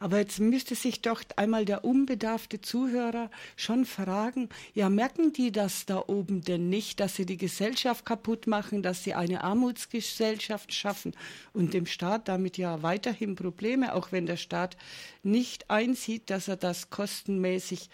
Aber 0.00 0.18
jetzt 0.18 0.40
müsste 0.40 0.74
sich 0.74 1.00
doch 1.00 1.22
einmal 1.36 1.64
der 1.64 1.84
unbedarfte 1.84 2.60
Zuhörer 2.60 3.30
schon 3.54 3.84
fragen, 3.84 4.48
ja, 4.74 4.88
merken 4.88 5.32
die 5.32 5.52
das 5.52 5.86
da 5.86 6.02
oben 6.08 6.42
denn 6.42 6.68
nicht, 6.68 6.98
dass 6.98 7.14
sie 7.14 7.24
die 7.24 7.36
Gesellschaft 7.36 8.04
kaputt 8.04 8.48
machen, 8.48 8.82
dass 8.82 9.04
sie 9.04 9.14
eine 9.14 9.44
Armutsgesellschaft 9.44 10.74
schaffen 10.74 11.12
und 11.52 11.74
dem 11.74 11.86
Staat 11.86 12.26
damit 12.26 12.58
ja 12.58 12.82
weiterhin 12.82 13.36
Probleme, 13.36 13.94
auch 13.94 14.10
wenn 14.10 14.26
der 14.26 14.36
Staat 14.36 14.76
nicht 15.22 15.70
einsieht, 15.70 16.28
dass 16.28 16.48
er 16.48 16.56
das 16.56 16.90
kostenmäßig 16.90 17.90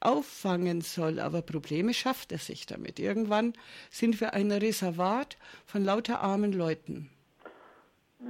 auffangen 0.00 0.80
soll. 0.80 1.20
Aber 1.20 1.42
Probleme 1.42 1.94
schafft 1.94 2.32
er 2.32 2.38
sich 2.38 2.66
damit. 2.66 2.98
Irgendwann 2.98 3.52
sind 3.90 4.20
wir 4.20 4.34
ein 4.34 4.50
Reservat 4.50 5.36
von 5.66 5.84
lauter 5.84 6.20
armen 6.20 6.52
Leuten. 6.52 7.10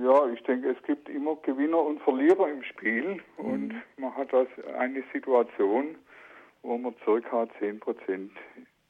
Ja, 0.02 0.26
ich 0.28 0.42
denke, 0.42 0.70
es 0.70 0.82
gibt 0.84 1.08
immer 1.08 1.36
Gewinner 1.36 1.78
und 1.78 2.00
Verlierer 2.02 2.48
im 2.48 2.62
Spiel 2.64 3.20
mhm. 3.38 3.44
und 3.44 3.74
man 3.96 4.16
hat 4.16 4.32
also 4.34 4.50
eine 4.78 5.04
Situation, 5.12 5.96
wo 6.62 6.76
man 6.78 6.94
circa 7.04 7.46
10 7.60 7.80
Prozent 7.80 8.32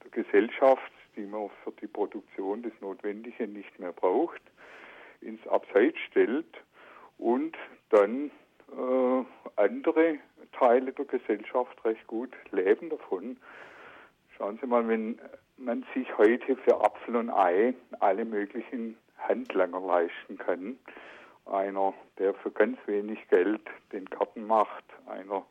der 0.02 0.10
Gesellschaft, 0.22 0.92
die 1.16 1.26
man 1.26 1.50
für 1.62 1.72
die 1.72 1.88
Produktion 1.88 2.62
des 2.62 2.72
Notwendigen 2.80 3.52
nicht 3.52 3.78
mehr 3.78 3.92
braucht, 3.92 4.40
ins 5.20 5.46
Abseits 5.48 5.98
stellt 6.10 6.46
und 7.18 7.56
dann 7.90 8.30
äh, 8.72 9.24
andere 9.56 10.18
Teile 10.52 10.92
der 10.92 11.04
Gesellschaft 11.04 11.84
recht 11.84 12.06
gut 12.06 12.32
leben 12.50 12.88
davon. 12.88 13.36
Schauen 14.36 14.58
Sie 14.60 14.66
mal, 14.66 14.86
wenn 14.88 15.18
man 15.56 15.84
sich 15.94 16.16
heute 16.16 16.56
für 16.56 16.80
Apfel 16.80 17.16
und 17.16 17.30
Ei 17.30 17.74
alle 18.00 18.24
möglichen 18.24 18.96
Handlanger 19.28 19.80
leisten 19.80 20.38
kann. 20.38 20.78
Einer, 21.46 21.92
der 22.18 22.34
für 22.34 22.50
ganz 22.50 22.78
wenig 22.86 23.18
Geld 23.28 23.62
den 23.92 24.06
Garten 24.06 24.46
macht, 24.46 24.84
einer, 25.06 25.44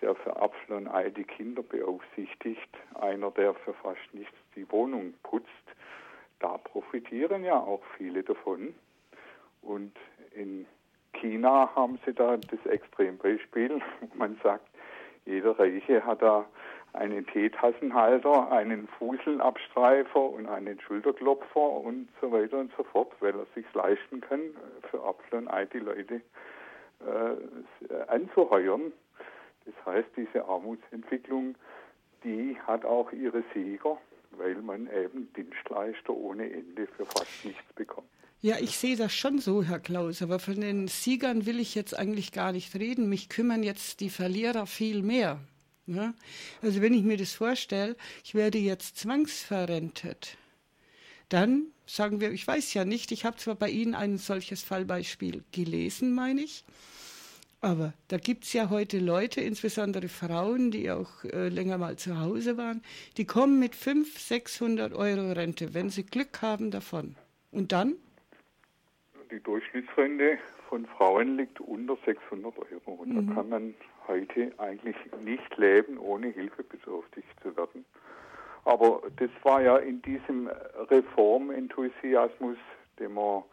der 0.00 0.14
für 0.14 0.36
Apfel 0.36 0.76
und 0.76 0.88
Ei 0.88 1.10
die 1.10 1.24
Kinder 1.24 1.62
beaufsichtigt, 1.62 2.68
einer, 2.94 3.30
der 3.30 3.54
für 3.54 3.74
fast 3.74 4.12
nichts 4.12 4.36
die 4.54 4.70
Wohnung 4.70 5.14
putzt. 5.22 5.48
Da 6.40 6.58
profitieren 6.58 7.44
ja 7.44 7.58
auch 7.58 7.82
viele 7.96 8.22
davon. 8.22 8.74
Und 9.62 9.96
in 10.34 10.66
China 11.14 11.70
haben 11.74 11.98
sie 12.04 12.12
da 12.12 12.36
das 12.36 12.66
Extrembeispiel. 12.66 13.80
Man 14.14 14.38
sagt, 14.42 14.66
jeder 15.24 15.58
Reiche 15.58 16.04
hat 16.04 16.22
da 16.22 16.44
einen 16.94 17.26
Teetassenhalter, 17.26 18.52
einen 18.52 18.86
Fuselabstreifer 18.98 20.30
und 20.30 20.46
einen 20.46 20.80
Schulterklopfer 20.80 21.60
und 21.60 22.08
so 22.20 22.30
weiter 22.30 22.58
und 22.58 22.72
so 22.76 22.84
fort, 22.84 23.12
weil 23.20 23.34
er 23.34 23.46
sich 23.54 23.66
leisten 23.74 24.20
kann, 24.20 24.40
für 24.90 25.02
Apfel 25.04 25.40
und 25.40 25.48
Ei 25.48 25.66
die 25.66 25.78
Leute 25.78 26.20
äh, 27.00 27.94
anzuheuern. 28.06 28.92
Das 29.66 29.74
heißt, 29.86 30.08
diese 30.16 30.44
Armutsentwicklung, 30.44 31.56
die 32.22 32.56
hat 32.66 32.84
auch 32.84 33.10
ihre 33.12 33.42
Sieger, 33.52 33.98
weil 34.30 34.56
man 34.56 34.88
eben 34.88 35.32
Dienstleister 35.34 36.10
ohne 36.14 36.50
Ende 36.50 36.86
für 36.86 37.06
fast 37.06 37.44
nichts 37.44 37.72
bekommt. 37.74 38.08
Ja, 38.40 38.56
ich 38.60 38.76
sehe 38.76 38.96
das 38.96 39.12
schon 39.12 39.38
so, 39.38 39.62
Herr 39.62 39.80
Klaus, 39.80 40.22
aber 40.22 40.38
von 40.38 40.60
den 40.60 40.86
Siegern 40.86 41.46
will 41.46 41.58
ich 41.58 41.74
jetzt 41.74 41.98
eigentlich 41.98 42.30
gar 42.30 42.52
nicht 42.52 42.74
reden. 42.74 43.08
Mich 43.08 43.30
kümmern 43.30 43.62
jetzt 43.62 44.00
die 44.00 44.10
Verlierer 44.10 44.66
viel 44.66 45.02
mehr. 45.02 45.40
Ja? 45.86 46.14
Also 46.62 46.80
wenn 46.80 46.94
ich 46.94 47.02
mir 47.02 47.16
das 47.16 47.32
vorstelle, 47.32 47.96
ich 48.24 48.34
werde 48.34 48.58
jetzt 48.58 48.98
zwangsverrentet, 48.98 50.36
dann 51.28 51.66
sagen 51.86 52.20
wir, 52.20 52.32
ich 52.32 52.46
weiß 52.46 52.74
ja 52.74 52.84
nicht, 52.84 53.12
ich 53.12 53.24
habe 53.24 53.36
zwar 53.36 53.54
bei 53.54 53.68
Ihnen 53.68 53.94
ein 53.94 54.18
solches 54.18 54.62
Fallbeispiel 54.62 55.42
gelesen, 55.52 56.14
meine 56.14 56.42
ich, 56.42 56.64
aber 57.64 57.94
da 58.08 58.18
gibt 58.18 58.44
es 58.44 58.52
ja 58.52 58.68
heute 58.68 58.98
Leute, 58.98 59.40
insbesondere 59.40 60.08
Frauen, 60.08 60.70
die 60.70 60.90
auch 60.90 61.24
äh, 61.24 61.48
länger 61.48 61.78
mal 61.78 61.96
zu 61.96 62.20
Hause 62.20 62.58
waren, 62.58 62.82
die 63.16 63.24
kommen 63.24 63.58
mit 63.58 63.74
500, 63.74 64.18
600 64.18 64.92
Euro 64.92 65.32
Rente, 65.32 65.72
wenn 65.72 65.88
sie 65.88 66.04
Glück 66.04 66.42
haben 66.42 66.70
davon. 66.70 67.16
Und 67.52 67.72
dann? 67.72 67.94
Die 69.30 69.40
Durchschnittsrente 69.40 70.36
von 70.68 70.84
Frauen 70.84 71.38
liegt 71.38 71.58
unter 71.58 71.96
600 72.04 72.54
Euro. 72.58 73.00
Und 73.00 73.14
mhm. 73.14 73.28
da 73.28 73.34
kann 73.34 73.48
man 73.48 73.74
heute 74.08 74.52
eigentlich 74.58 74.96
nicht 75.22 75.56
leben, 75.56 75.98
ohne 75.98 76.28
hilfebedürftig 76.28 77.24
zu 77.42 77.56
werden. 77.56 77.84
Aber 78.64 79.02
das 79.16 79.30
war 79.42 79.62
ja 79.62 79.76
in 79.76 80.02
diesem 80.02 80.48
Reformenthusiasmus, 80.48 82.56
den 82.98 83.14
wir 83.14 83.44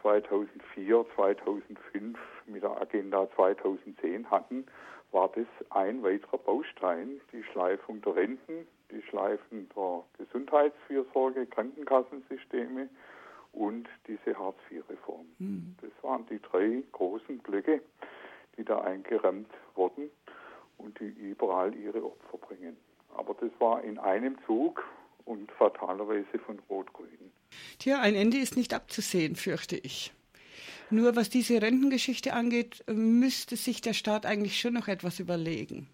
2004, 0.00 1.04
2005 1.14 2.18
mit 2.46 2.62
der 2.62 2.80
Agenda 2.80 3.28
2010 3.36 4.30
hatten, 4.30 4.66
war 5.12 5.30
das 5.34 5.46
ein 5.70 6.02
weiterer 6.02 6.38
Baustein, 6.38 7.20
die 7.32 7.44
Schleifung 7.44 8.00
der 8.00 8.16
Renten, 8.16 8.66
die 8.90 9.02
Schleifung 9.02 9.68
der 9.76 10.02
Gesundheitsfürsorge, 10.24 11.46
Krankenkassensysteme 11.46 12.88
und 13.52 13.88
diese 14.06 14.38
Hartz-IV-Reform. 14.38 15.26
Mhm. 15.38 15.76
Das 15.82 15.90
waren 16.02 16.26
die 16.26 16.40
drei 16.40 16.82
großen 16.92 17.38
Blöcke, 17.38 17.82
die 18.56 18.64
da 18.64 18.80
eingerammt 18.80 19.50
wurden 19.74 20.10
und 20.78 20.98
die 21.00 21.08
überall 21.08 21.74
ihre 21.74 22.04
Opfer 22.04 22.38
bringen. 22.38 22.76
Aber 23.16 23.34
das 23.34 23.50
war 23.58 23.82
in 23.82 23.98
einem 23.98 24.36
Zug 24.46 24.82
und 25.24 25.50
fatalerweise 25.52 26.38
von 26.44 26.58
Rot-Grün. 26.68 27.32
Tja, 27.78 28.00
ein 28.00 28.14
Ende 28.14 28.38
ist 28.38 28.56
nicht 28.56 28.74
abzusehen, 28.74 29.36
fürchte 29.36 29.76
ich. 29.76 30.12
Nur 30.90 31.16
was 31.16 31.30
diese 31.30 31.60
Rentengeschichte 31.62 32.34
angeht, 32.34 32.84
müsste 32.86 33.56
sich 33.56 33.80
der 33.80 33.94
Staat 33.94 34.26
eigentlich 34.26 34.60
schon 34.60 34.74
noch 34.74 34.88
etwas 34.88 35.20
überlegen. 35.20 35.88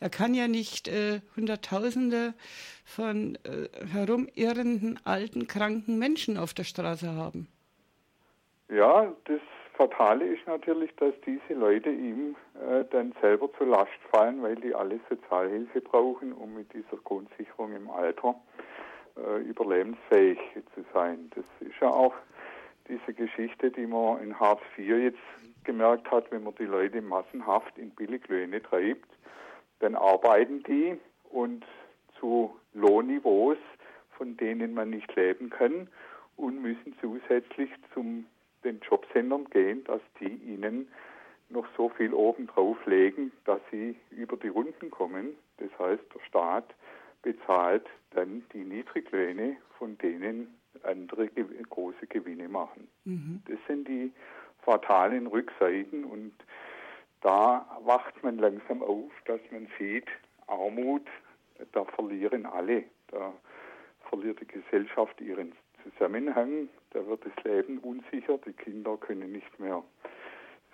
Er 0.00 0.10
kann 0.10 0.34
ja 0.34 0.48
nicht 0.48 0.88
äh, 0.88 1.20
Hunderttausende 1.36 2.34
von 2.84 3.38
äh, 3.44 3.68
herumirrenden, 3.92 5.00
alten, 5.04 5.46
kranken 5.46 5.98
Menschen 5.98 6.36
auf 6.36 6.52
der 6.52 6.64
Straße 6.64 7.12
haben. 7.12 7.48
Ja, 8.68 9.14
das 9.24 9.40
Fatale 9.74 10.26
ist 10.26 10.46
natürlich, 10.46 10.94
dass 10.96 11.14
diese 11.24 11.58
Leute 11.58 11.90
ihm 11.90 12.36
äh, 12.54 12.84
dann 12.90 13.14
selber 13.20 13.50
zur 13.58 13.68
Last 13.68 13.90
fallen, 14.10 14.42
weil 14.42 14.56
die 14.56 14.74
alle 14.74 15.00
Sozialhilfe 15.08 15.80
brauchen, 15.80 16.32
um 16.32 16.54
mit 16.54 16.72
dieser 16.72 16.96
Grundsicherung 17.02 17.74
im 17.74 17.90
Alter 17.90 18.34
äh, 19.16 19.40
überlebensfähig 19.42 20.38
zu 20.74 20.84
sein. 20.92 21.30
Das 21.34 21.44
ist 21.60 21.80
ja 21.80 21.88
auch 21.88 22.14
diese 22.88 23.14
Geschichte, 23.14 23.70
die 23.70 23.86
man 23.86 24.22
in 24.22 24.38
Hartz 24.38 24.62
IV 24.76 25.02
jetzt 25.02 25.64
gemerkt 25.64 26.10
hat, 26.10 26.30
wenn 26.30 26.42
man 26.42 26.54
die 26.56 26.64
Leute 26.64 27.00
massenhaft 27.00 27.78
in 27.78 27.90
Billiglöhne 27.90 28.62
treibt, 28.62 29.08
dann 29.78 29.94
arbeiten 29.94 30.62
die 30.64 30.98
und 31.30 31.64
zu 32.18 32.54
Lohnniveaus 32.74 33.58
von 34.22 34.36
denen 34.36 34.72
man 34.72 34.90
nicht 34.90 35.12
leben 35.16 35.50
kann 35.50 35.88
und 36.36 36.62
müssen 36.62 36.94
zusätzlich 37.00 37.70
zum 37.92 38.24
den 38.64 38.80
Jobcentern 38.80 39.46
gehen, 39.50 39.84
dass 39.84 40.00
die 40.20 40.34
ihnen 40.34 40.88
noch 41.48 41.66
so 41.76 41.88
viel 41.90 42.14
obendrauf 42.14 42.84
legen, 42.86 43.32
dass 43.44 43.60
sie 43.70 43.96
über 44.10 44.36
die 44.36 44.48
Runden 44.48 44.90
kommen. 44.90 45.34
Das 45.58 45.70
heißt, 45.78 46.02
der 46.14 46.20
Staat 46.26 46.74
bezahlt 47.22 47.86
dann 48.10 48.44
die 48.52 48.64
Niedriglöhne, 48.64 49.56
von 49.78 49.98
denen 49.98 50.58
andere 50.82 51.28
große 51.28 52.06
Gewinne 52.06 52.48
machen. 52.48 52.88
Mhm. 53.04 53.42
Das 53.46 53.58
sind 53.66 53.86
die 53.86 54.12
fatalen 54.62 55.26
Rückseiten 55.26 56.04
und 56.04 56.32
da 57.20 57.66
wacht 57.84 58.22
man 58.22 58.38
langsam 58.38 58.82
auf, 58.82 59.12
dass 59.26 59.40
man 59.50 59.68
sieht, 59.78 60.06
Armut, 60.46 61.06
da 61.72 61.84
verlieren 61.84 62.46
alle. 62.46 62.84
Da 63.08 63.32
verliert 64.08 64.40
die 64.40 64.46
Gesellschaft 64.46 65.20
ihren 65.20 65.52
Zusammenhang, 65.82 66.68
da 66.92 67.06
wird 67.06 67.24
das 67.24 67.44
Leben 67.44 67.78
unsicher, 67.78 68.38
die 68.38 68.52
Kinder 68.52 68.96
können 68.96 69.32
nicht 69.32 69.58
mehr 69.58 69.82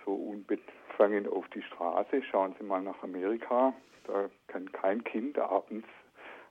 so 0.05 0.13
unbefangen 0.13 1.27
auf 1.27 1.47
die 1.49 1.61
Straße. 1.61 2.21
Schauen 2.23 2.55
Sie 2.59 2.65
mal 2.65 2.81
nach 2.81 3.01
Amerika, 3.03 3.73
da 4.05 4.29
kann 4.47 4.71
kein 4.71 5.03
Kind 5.03 5.37
abends 5.37 5.87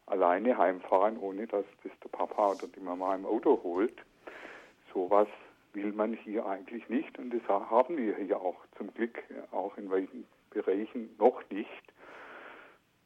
alleine 0.07 0.57
heimfahren, 0.57 1.19
ohne 1.19 1.47
dass 1.47 1.65
das 1.83 1.93
der 2.03 2.09
Papa 2.09 2.53
oder 2.53 2.67
die 2.69 2.81
Mama 2.81 3.15
im 3.15 3.27
Auto 3.27 3.61
holt. 3.63 3.95
Sowas 4.95 5.29
will 5.75 5.93
man 5.93 6.15
hier 6.15 6.47
eigentlich 6.47 6.89
nicht 6.89 7.19
und 7.19 7.31
das 7.31 7.47
haben 7.49 7.97
wir 7.97 8.17
hier 8.17 8.41
auch 8.41 8.57
zum 8.77 8.93
Glück 8.95 9.23
auch 9.51 9.77
in 9.77 9.91
weiten 9.91 10.27
Bereichen 10.51 11.15
noch 11.19 11.43
nicht. 11.51 11.69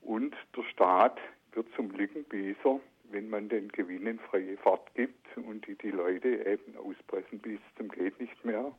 Und 0.00 0.34
der 0.56 0.62
Staat 0.64 1.18
wird 1.52 1.66
zum 1.74 1.90
Lückenbüßer, 1.90 2.80
wenn 3.12 3.28
man 3.28 3.48
den 3.48 3.68
Gewinnen 3.68 4.18
freie 4.30 4.56
Fahrt 4.58 4.94
gibt 4.94 5.36
und 5.36 5.66
die 5.66 5.76
die 5.76 5.90
Leute 5.90 6.28
eben 6.28 6.76
auspressen 6.76 7.38
bis 7.38 7.60
zum 7.76 7.88
geht 7.88 8.18
nicht 8.20 8.44
mehr. 8.44 8.72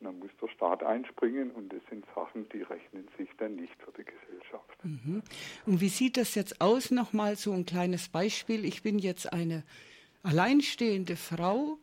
dann 0.00 0.18
muss 0.18 0.30
der 0.40 0.48
Staat 0.48 0.82
einspringen 0.82 1.50
und 1.50 1.72
das 1.72 1.80
sind 1.88 2.04
Sachen, 2.14 2.48
die 2.50 2.62
rechnen 2.62 3.08
sich 3.16 3.28
dann 3.38 3.56
nicht 3.56 3.74
für 3.82 3.92
die 3.92 4.04
Gesellschaft. 4.04 4.84
Mhm. 4.84 5.22
Und 5.66 5.80
wie 5.80 5.88
sieht 5.88 6.16
das 6.16 6.34
jetzt 6.34 6.60
aus? 6.60 6.90
Nochmal 6.90 7.36
so 7.36 7.52
ein 7.52 7.64
kleines 7.64 8.08
Beispiel. 8.08 8.64
Ich 8.64 8.82
bin 8.82 8.98
jetzt 8.98 9.32
eine 9.32 9.64
alleinstehende 10.22 11.16
Frau 11.16 11.78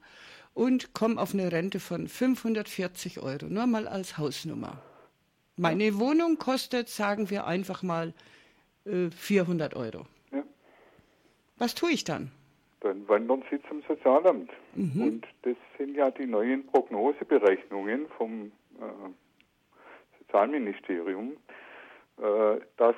und 0.54 0.94
komme 0.94 1.20
auf 1.22 1.34
eine 1.34 1.52
Rente 1.52 1.80
von 1.80 2.08
540 2.08 3.20
Euro, 3.22 3.46
nur 3.46 3.68
mal 3.68 3.88
als 3.88 4.18
Hausnummer. 4.18 4.82
Meine 5.58 5.86
ja. 5.86 6.00
Wohnung 6.00 6.38
kostet, 6.38 6.90
sagen 6.90 7.30
wir 7.30 7.46
einfach 7.46 7.84
mal, 7.84 8.14
400 8.86 9.74
äh, 9.74 9.76
Euro. 9.76 10.08
Was 11.62 11.76
tue 11.76 11.92
ich 11.92 12.04
dann? 12.04 12.32
Dann 12.80 13.08
wandern 13.08 13.44
Sie 13.52 13.62
zum 13.70 13.84
Sozialamt. 13.88 14.50
Mhm. 14.74 15.00
Und 15.04 15.28
das 15.44 15.56
sind 15.78 15.94
ja 15.94 16.10
die 16.10 16.26
neuen 16.26 16.66
Prognoseberechnungen 16.66 18.08
vom 18.18 18.52
äh, 18.80 19.12
Sozialministerium, 20.18 21.34
äh, 22.18 22.60
dass 22.78 22.96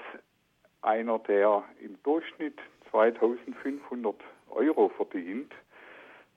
einer, 0.82 1.20
der 1.20 1.66
im 1.82 2.02
Durchschnitt 2.04 2.58
2500 2.92 4.16
Euro 4.52 4.88
verdient, 4.96 5.52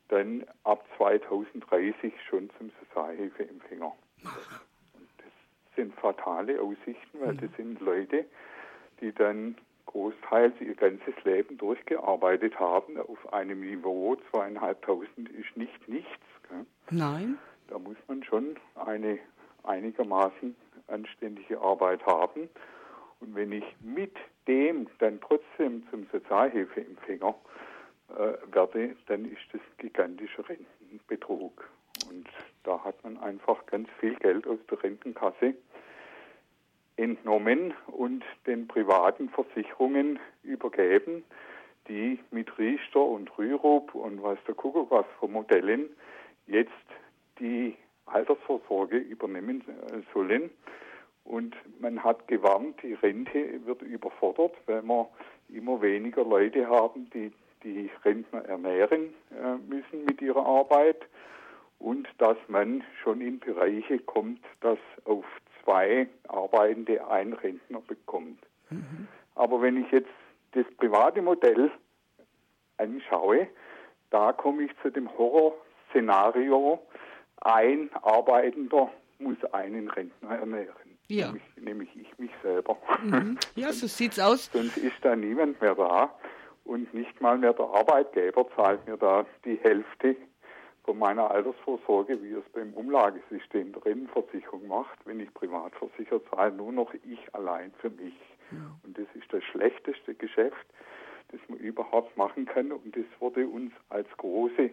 dann 0.08 0.44
ab 0.64 0.84
2030 0.96 2.12
schon 2.28 2.50
zum 2.58 2.72
Sozialhilfeempfänger. 2.80 3.92
Und 4.24 5.08
das 5.18 5.76
sind 5.76 5.94
fatale 5.94 6.60
Aussichten, 6.60 7.20
weil 7.20 7.34
mhm. 7.34 7.40
das 7.40 7.50
sind 7.56 7.80
Leute, 7.80 8.24
die 9.00 9.12
dann 9.12 9.54
großteils 9.96 10.52
ihr 10.60 10.74
ganzes 10.74 11.14
Leben 11.24 11.56
durchgearbeitet 11.56 12.58
haben 12.60 12.98
auf 12.98 13.32
einem 13.32 13.60
Niveau. 13.60 14.16
Zweieinhalbtausend 14.30 15.30
ist 15.30 15.56
nicht 15.56 15.88
nichts. 15.88 16.10
Gell? 16.48 16.66
Nein. 16.90 17.38
Da 17.68 17.78
muss 17.78 17.96
man 18.06 18.22
schon 18.22 18.56
eine 18.74 19.18
einigermaßen 19.62 20.54
anständige 20.88 21.58
Arbeit 21.60 22.04
haben. 22.04 22.50
Und 23.20 23.34
wenn 23.34 23.52
ich 23.52 23.64
mit 23.80 24.14
dem 24.46 24.86
dann 24.98 25.18
trotzdem 25.22 25.82
zum 25.90 26.06
Sozialhilfeempfänger 26.12 27.34
äh, 28.10 28.54
werde, 28.54 28.96
dann 29.06 29.24
ist 29.24 29.42
das 29.52 29.62
gigantischer 29.78 30.44
Rentenbetrug. 30.46 31.70
Und 32.10 32.28
da 32.64 32.84
hat 32.84 33.02
man 33.02 33.16
einfach 33.18 33.64
ganz 33.64 33.88
viel 33.98 34.14
Geld 34.16 34.46
aus 34.46 34.58
der 34.70 34.82
Rentenkasse 34.82 35.54
entnommen 36.96 37.74
und 37.86 38.24
den 38.46 38.66
privaten 38.66 39.28
Versicherungen 39.28 40.18
übergeben, 40.42 41.24
die 41.88 42.18
mit 42.30 42.58
Riester 42.58 43.02
und 43.02 43.36
Rürup 43.38 43.94
und 43.94 44.22
was 44.22 44.38
der 44.46 44.54
Kuckuck 44.54 44.90
was 44.90 45.06
für 45.20 45.28
Modellen 45.28 45.88
jetzt 46.46 46.70
die 47.38 47.76
Altersvorsorge 48.06 48.96
übernehmen 48.96 49.62
äh, 49.62 50.00
sollen. 50.14 50.50
Und 51.24 51.56
man 51.80 52.02
hat 52.02 52.28
gewarnt, 52.28 52.80
die 52.82 52.94
Rente 52.94 53.64
wird 53.66 53.82
überfordert, 53.82 54.54
weil 54.66 54.82
wir 54.82 55.08
immer 55.48 55.82
weniger 55.82 56.24
Leute 56.24 56.68
haben, 56.68 57.10
die 57.10 57.32
die 57.64 57.90
Rentner 58.04 58.44
ernähren 58.44 59.12
äh, 59.32 59.56
müssen 59.68 60.04
mit 60.04 60.22
ihrer 60.22 60.46
Arbeit 60.46 61.04
und 61.78 62.08
dass 62.18 62.36
man 62.48 62.84
schon 63.02 63.20
in 63.20 63.38
Bereiche 63.40 63.98
kommt, 63.98 64.40
dass 64.60 64.78
auf 65.04 65.24
zwei 65.66 66.08
Arbeitende 66.28 67.06
ein 67.08 67.32
Rentner 67.34 67.80
bekommt. 67.80 68.38
Mhm. 68.70 69.08
Aber 69.34 69.60
wenn 69.60 69.84
ich 69.84 69.90
jetzt 69.90 70.08
das 70.52 70.64
private 70.78 71.20
Modell 71.20 71.70
anschaue, 72.78 73.48
da 74.10 74.32
komme 74.32 74.62
ich 74.64 74.70
zu 74.82 74.90
dem 74.90 75.10
Horrorszenario, 75.18 76.80
ein 77.42 77.90
Arbeitender 78.02 78.90
muss 79.18 79.42
einen 79.52 79.90
Rentner 79.90 80.36
ernähren. 80.36 80.98
Ja. 81.08 81.26
Nämlich, 81.26 81.42
nämlich 81.56 81.96
ich 81.96 82.18
mich 82.18 82.30
selber. 82.42 82.76
Mhm. 83.02 83.38
Ja, 83.54 83.72
so 83.72 83.86
sieht's 83.86 84.18
aus. 84.18 84.50
Sonst 84.52 84.76
ist 84.78 84.96
da 85.02 85.14
niemand 85.14 85.60
mehr 85.60 85.74
da 85.74 86.12
und 86.64 86.92
nicht 86.94 87.20
mal 87.20 87.38
mehr 87.38 87.52
der 87.52 87.66
Arbeitgeber 87.66 88.46
zahlt 88.56 88.86
mir 88.86 88.96
da 88.96 89.24
die 89.44 89.56
Hälfte 89.62 90.16
von 90.86 90.98
meiner 90.98 91.30
Altersvorsorge, 91.30 92.22
wie 92.22 92.32
es 92.32 92.44
beim 92.54 92.72
Umlagesystem 92.72 93.72
der 93.72 93.84
Rentenversicherung 93.84 94.66
macht. 94.68 94.98
Wenn 95.04 95.20
ich 95.20 95.34
privat 95.34 95.74
versichert 95.74 96.22
zahle, 96.30 96.52
nur 96.52 96.72
noch 96.72 96.94
ich 96.94 97.34
allein 97.34 97.72
für 97.80 97.90
mich. 97.90 98.14
Ja. 98.52 98.58
Und 98.84 98.96
das 98.96 99.06
ist 99.14 99.30
das 99.32 99.42
schlechteste 99.44 100.14
Geschäft, 100.14 100.66
das 101.32 101.40
man 101.48 101.58
überhaupt 101.58 102.16
machen 102.16 102.46
kann. 102.46 102.72
Und 102.72 102.96
das 102.96 103.04
wurde 103.18 103.46
uns 103.46 103.72
als 103.88 104.08
große 104.16 104.70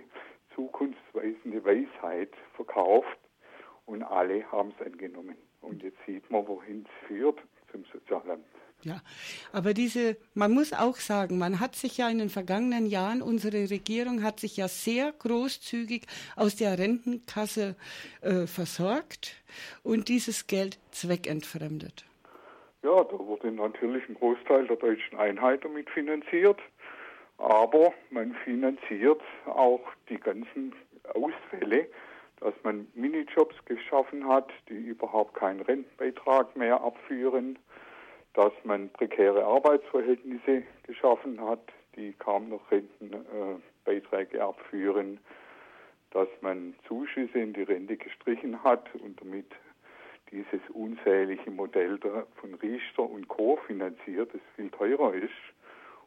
zukunftsweisende 0.55 1.65
Weisheit 1.65 2.31
verkauft 2.55 3.17
und 3.87 4.03
alle 4.03 4.49
haben 4.51 4.71
es 4.79 4.85
angenommen. 4.85 5.35
Und 5.61 5.81
jetzt 5.81 5.97
sieht 6.05 6.29
man, 6.29 6.47
wohin 6.47 6.85
es 6.85 7.07
führt 7.07 7.39
zum 7.71 7.83
Sozialamt. 7.85 8.45
Ja, 8.85 9.01
aber 9.53 9.73
diese, 9.73 10.17
man 10.33 10.51
muss 10.51 10.73
auch 10.73 10.97
sagen, 10.97 11.37
man 11.37 11.61
hat 11.61 11.75
sich 11.75 11.97
ja 11.97 12.09
in 12.09 12.17
den 12.17 12.29
vergangenen 12.29 12.85
Jahren, 12.85 13.21
unsere 13.21 13.69
Regierung 13.69 14.23
hat 14.23 14.41
sich 14.41 14.57
ja 14.57 14.67
sehr 14.67 15.13
großzügig 15.13 16.05
aus 16.35 16.57
der 16.57 16.77
Rentenkasse 16.77 17.77
äh, 18.21 18.45
versorgt 18.45 19.41
und 19.83 20.09
dieses 20.09 20.47
Geld 20.47 20.79
zweckentfremdet. 20.91 22.05
Ja, 22.83 23.05
da 23.05 23.17
wurde 23.17 23.51
natürlich 23.51 24.03
ein 24.09 24.15
Großteil 24.15 24.67
der 24.67 24.75
deutschen 24.75 25.17
Einheit 25.17 25.63
damit 25.63 25.89
finanziert, 25.89 26.59
aber 27.37 27.93
man 28.09 28.35
finanziert 28.43 29.21
auch 29.45 29.81
die 30.09 30.19
ganzen 30.19 30.73
Ausfälle, 31.13 31.87
dass 32.41 32.53
man 32.63 32.87
Minijobs 32.95 33.55
geschaffen 33.63 34.27
hat, 34.27 34.51
die 34.67 34.73
überhaupt 34.73 35.35
keinen 35.35 35.61
Rentenbeitrag 35.61 36.57
mehr 36.57 36.81
abführen 36.81 37.57
dass 38.33 38.53
man 38.63 38.89
prekäre 38.89 39.45
Arbeitsverhältnisse 39.45 40.63
geschaffen 40.83 41.39
hat, 41.41 41.71
die 41.95 42.13
kaum 42.13 42.49
noch 42.49 42.71
Rentenbeiträge 42.71 44.37
äh, 44.37 44.41
abführen, 44.41 45.19
dass 46.11 46.27
man 46.41 46.75
Zuschüsse 46.87 47.39
in 47.39 47.53
die 47.53 47.63
Rente 47.63 47.97
gestrichen 47.97 48.63
hat 48.63 48.87
und 48.95 49.19
damit 49.21 49.51
dieses 50.31 50.61
unzählige 50.73 51.51
Modell 51.51 51.99
von 52.35 52.53
Riester 52.55 53.03
und 53.03 53.27
Co. 53.27 53.57
finanziert, 53.67 54.33
das 54.33 54.41
viel 54.55 54.69
teurer 54.71 55.13
ist. 55.13 55.29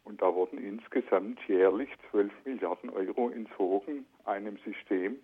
Und 0.04 0.22
da 0.22 0.34
wurden 0.34 0.58
insgesamt 0.58 1.38
jährlich 1.48 1.90
12 2.10 2.32
Milliarden 2.44 2.90
Euro 2.90 3.30
entzogen, 3.30 4.06
einem 4.24 4.56
System, 4.58 5.18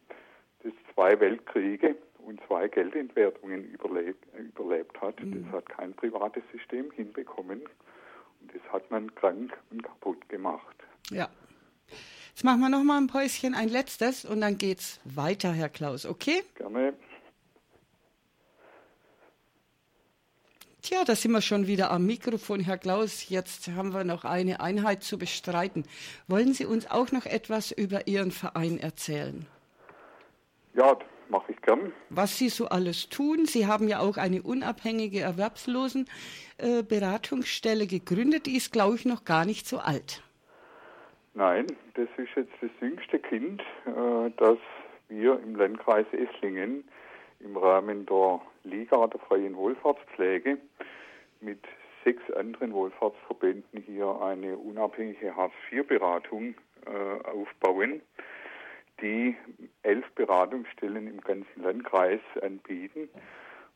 das 0.62 0.72
zwei 0.94 1.18
Weltkriege 1.18 1.96
und 2.26 2.40
zwei 2.46 2.68
Geldentwertungen 2.68 3.64
überlebt, 3.64 4.24
überlebt 4.36 5.00
hat. 5.00 5.20
Mhm. 5.22 5.44
Das 5.44 5.52
hat 5.52 5.68
kein 5.68 5.94
privates 5.94 6.42
System 6.52 6.90
hinbekommen. 6.92 7.60
Und 8.40 8.54
das 8.54 8.72
hat 8.72 8.90
man 8.90 9.14
krank 9.14 9.56
und 9.70 9.82
kaputt 9.82 10.28
gemacht. 10.28 10.76
Ja. 11.10 11.28
Jetzt 12.30 12.44
machen 12.44 12.60
wir 12.60 12.70
noch 12.70 12.82
mal 12.82 12.98
ein 12.98 13.08
Päuschen, 13.08 13.54
ein 13.54 13.68
letztes, 13.68 14.24
und 14.24 14.40
dann 14.40 14.56
geht's 14.56 15.00
weiter, 15.04 15.52
Herr 15.52 15.68
Klaus, 15.68 16.06
okay? 16.06 16.42
Gerne. 16.54 16.94
Tja, 20.80 21.04
da 21.04 21.14
sind 21.14 21.30
wir 21.30 21.42
schon 21.42 21.68
wieder 21.68 21.92
am 21.92 22.06
Mikrofon, 22.06 22.58
Herr 22.58 22.78
Klaus. 22.78 23.28
Jetzt 23.28 23.68
haben 23.68 23.94
wir 23.94 24.02
noch 24.02 24.24
eine 24.24 24.60
Einheit 24.60 25.04
zu 25.04 25.16
bestreiten. 25.16 25.84
Wollen 26.26 26.54
Sie 26.54 26.66
uns 26.66 26.90
auch 26.90 27.12
noch 27.12 27.24
etwas 27.24 27.70
über 27.70 28.08
Ihren 28.08 28.32
Verein 28.32 28.78
erzählen? 28.78 29.46
Ja, 30.74 30.98
mache 31.32 31.50
ich 31.50 31.60
gern. 31.62 31.92
Was 32.10 32.38
Sie 32.38 32.48
so 32.48 32.68
alles 32.68 33.08
tun. 33.08 33.46
Sie 33.46 33.66
haben 33.66 33.88
ja 33.88 33.98
auch 33.98 34.16
eine 34.16 34.42
unabhängige 34.42 35.18
Erwerbslosenberatungsstelle 35.20 37.88
gegründet. 37.88 38.46
Die 38.46 38.56
ist, 38.56 38.72
glaube 38.72 38.94
ich, 38.94 39.04
noch 39.04 39.24
gar 39.24 39.44
nicht 39.44 39.66
so 39.66 39.78
alt. 39.78 40.22
Nein, 41.34 41.66
das 41.94 42.08
ist 42.18 42.28
jetzt 42.36 42.52
das 42.60 42.70
jüngste 42.80 43.18
Kind, 43.18 43.62
äh, 43.86 44.30
das 44.36 44.58
wir 45.08 45.40
im 45.40 45.56
Landkreis 45.56 46.06
Esslingen 46.12 46.84
im 47.40 47.56
Rahmen 47.56 48.04
der 48.06 48.40
Liga 48.64 49.06
der 49.06 49.20
freien 49.20 49.56
Wohlfahrtspflege 49.56 50.58
mit 51.40 51.64
sechs 52.04 52.22
anderen 52.32 52.72
Wohlfahrtsverbänden 52.72 53.82
hier 53.82 54.20
eine 54.20 54.56
unabhängige 54.56 55.34
Hartz-IV-Beratung 55.34 56.54
äh, 56.86 57.28
aufbauen, 57.28 58.02
die 59.02 59.36
elf 59.82 60.08
Beratungsstellen 60.12 61.06
im 61.08 61.20
ganzen 61.20 61.62
Landkreis 61.62 62.20
anbieten 62.40 63.08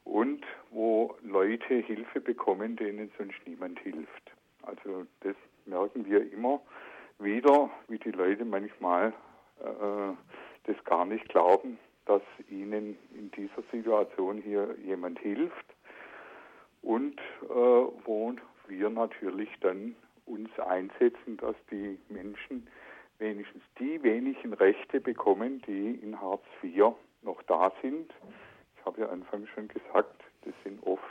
und 0.05 0.45
wo 0.70 1.16
Leute 1.22 1.74
Hilfe 1.74 2.20
bekommen, 2.20 2.77
denen 2.77 3.11
sonst 3.18 3.39
niemand 3.45 3.79
hilft. 3.81 4.33
Also 4.62 5.07
das 5.20 5.35
merken 5.66 6.07
wir 6.07 6.33
immer 6.33 6.61
wieder, 7.18 7.70
wie 7.89 7.99
die 7.99 8.12
Leute 8.12 8.45
manchmal 8.45 9.12
äh, 9.61 10.14
das 10.64 10.85
gar 10.85 11.05
nicht 11.05 11.29
glauben, 11.29 11.79
dass 12.05 12.22
ihnen 12.49 12.97
in 13.16 13.31
dieser 13.33 13.62
Situation 13.72 14.39
hier 14.39 14.77
jemand 14.85 15.18
hilft 15.18 15.66
und 16.83 17.18
äh, 17.18 17.49
wo 17.49 18.35
wir 18.68 18.91
natürlich 18.91 19.51
dann 19.61 19.97
uns 20.24 20.51
einsetzen, 20.59 21.37
dass 21.37 21.57
die 21.70 21.99
Menschen 22.09 22.66
wenigstens 23.19 23.62
die 23.79 24.03
wenigen 24.03 24.53
Rechte 24.55 25.01
bekommen, 25.01 25.62
die 25.67 25.99
in 26.03 26.21
Hartz 26.21 26.45
IV 26.62 26.95
noch 27.23 27.43
da 27.43 27.73
sind. 27.83 28.12
Ich 28.79 28.85
habe 28.85 29.01
ja 29.01 29.09
anfangs 29.09 29.49
schon 29.51 29.69
gesagt, 29.69 30.23
das 30.45 30.55
sind 30.64 30.83
oft 30.87 31.03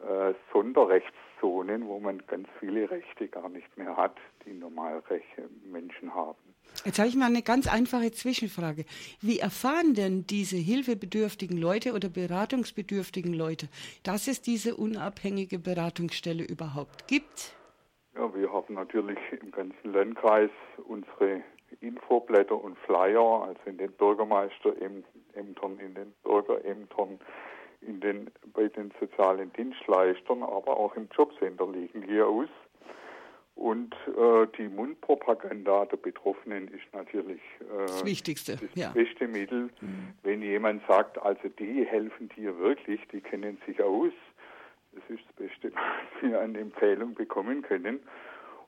äh, 0.00 0.34
Sonderrechtszonen, 0.52 1.86
wo 1.86 1.98
man 1.98 2.22
ganz 2.26 2.48
viele 2.58 2.90
Rechte 2.90 3.28
gar 3.28 3.48
nicht 3.48 3.76
mehr 3.76 3.96
hat, 3.96 4.16
die 4.46 4.52
Normalrechte 4.52 5.48
Menschen 5.70 6.14
haben. 6.14 6.38
Jetzt 6.84 6.98
habe 6.98 7.08
ich 7.08 7.16
mal 7.16 7.26
eine 7.26 7.42
ganz 7.42 7.66
einfache 7.66 8.12
Zwischenfrage. 8.12 8.84
Wie 9.20 9.40
erfahren 9.40 9.94
denn 9.94 10.26
diese 10.26 10.56
hilfebedürftigen 10.56 11.58
Leute 11.58 11.92
oder 11.92 12.08
beratungsbedürftigen 12.08 13.34
Leute, 13.34 13.68
dass 14.02 14.28
es 14.28 14.40
diese 14.40 14.76
unabhängige 14.76 15.58
Beratungsstelle 15.58 16.44
überhaupt 16.44 17.08
gibt? 17.08 17.54
Wir 18.40 18.50
haben 18.50 18.72
natürlich 18.72 19.18
im 19.42 19.50
ganzen 19.50 19.92
Landkreis 19.92 20.48
unsere 20.88 21.42
Infoblätter 21.82 22.56
und 22.58 22.78
Flyer, 22.78 23.44
also 23.44 23.60
in 23.66 23.76
den 23.76 23.92
Bürgermeisterämtern, 23.92 25.78
in 25.78 25.94
den 25.94 26.14
Bürgerämtern, 26.24 27.20
in 27.82 28.00
den, 28.00 28.30
bei 28.54 28.68
den 28.68 28.92
sozialen 28.98 29.52
Dienstleistern, 29.52 30.42
aber 30.42 30.78
auch 30.78 30.96
im 30.96 31.10
Jobcenter 31.14 31.70
liegen 31.70 32.02
hier 32.02 32.26
aus. 32.26 32.48
Und 33.56 33.94
äh, 34.06 34.46
die 34.56 34.68
Mundpropaganda 34.68 35.84
der 35.84 35.98
Betroffenen 35.98 36.68
ist 36.68 36.94
natürlich 36.94 37.42
äh, 37.60 37.84
das 37.88 38.06
Wichtigste, 38.06 38.56
das 38.56 38.70
ja. 38.74 38.88
beste 38.92 39.28
Mittel. 39.28 39.68
Mhm. 39.82 40.14
Wenn 40.22 40.40
jemand 40.40 40.82
sagt, 40.88 41.20
also 41.20 41.46
die 41.58 41.84
helfen 41.84 42.30
dir 42.30 42.58
wirklich, 42.58 43.06
die 43.12 43.20
kennen 43.20 43.58
sich 43.66 43.82
aus, 43.82 44.12
das 44.92 45.02
ist 45.08 45.24
das 45.26 45.36
Beste, 45.36 45.72
was 45.74 46.22
wir 46.22 46.40
an 46.40 46.54
Empfehlung 46.54 47.14
bekommen 47.14 47.62
können. 47.62 48.00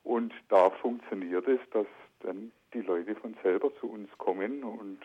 Und 0.03 0.33
da 0.49 0.69
funktioniert 0.69 1.47
es, 1.47 1.59
dass 1.71 1.87
dann 2.19 2.51
die 2.73 2.81
Leute 2.81 3.15
von 3.15 3.35
selber 3.41 3.73
zu 3.79 3.89
uns 3.89 4.09
kommen 4.17 4.63
und 4.63 4.99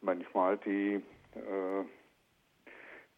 manchmal 0.00 0.56
die, 0.58 1.02
äh, 1.34 1.84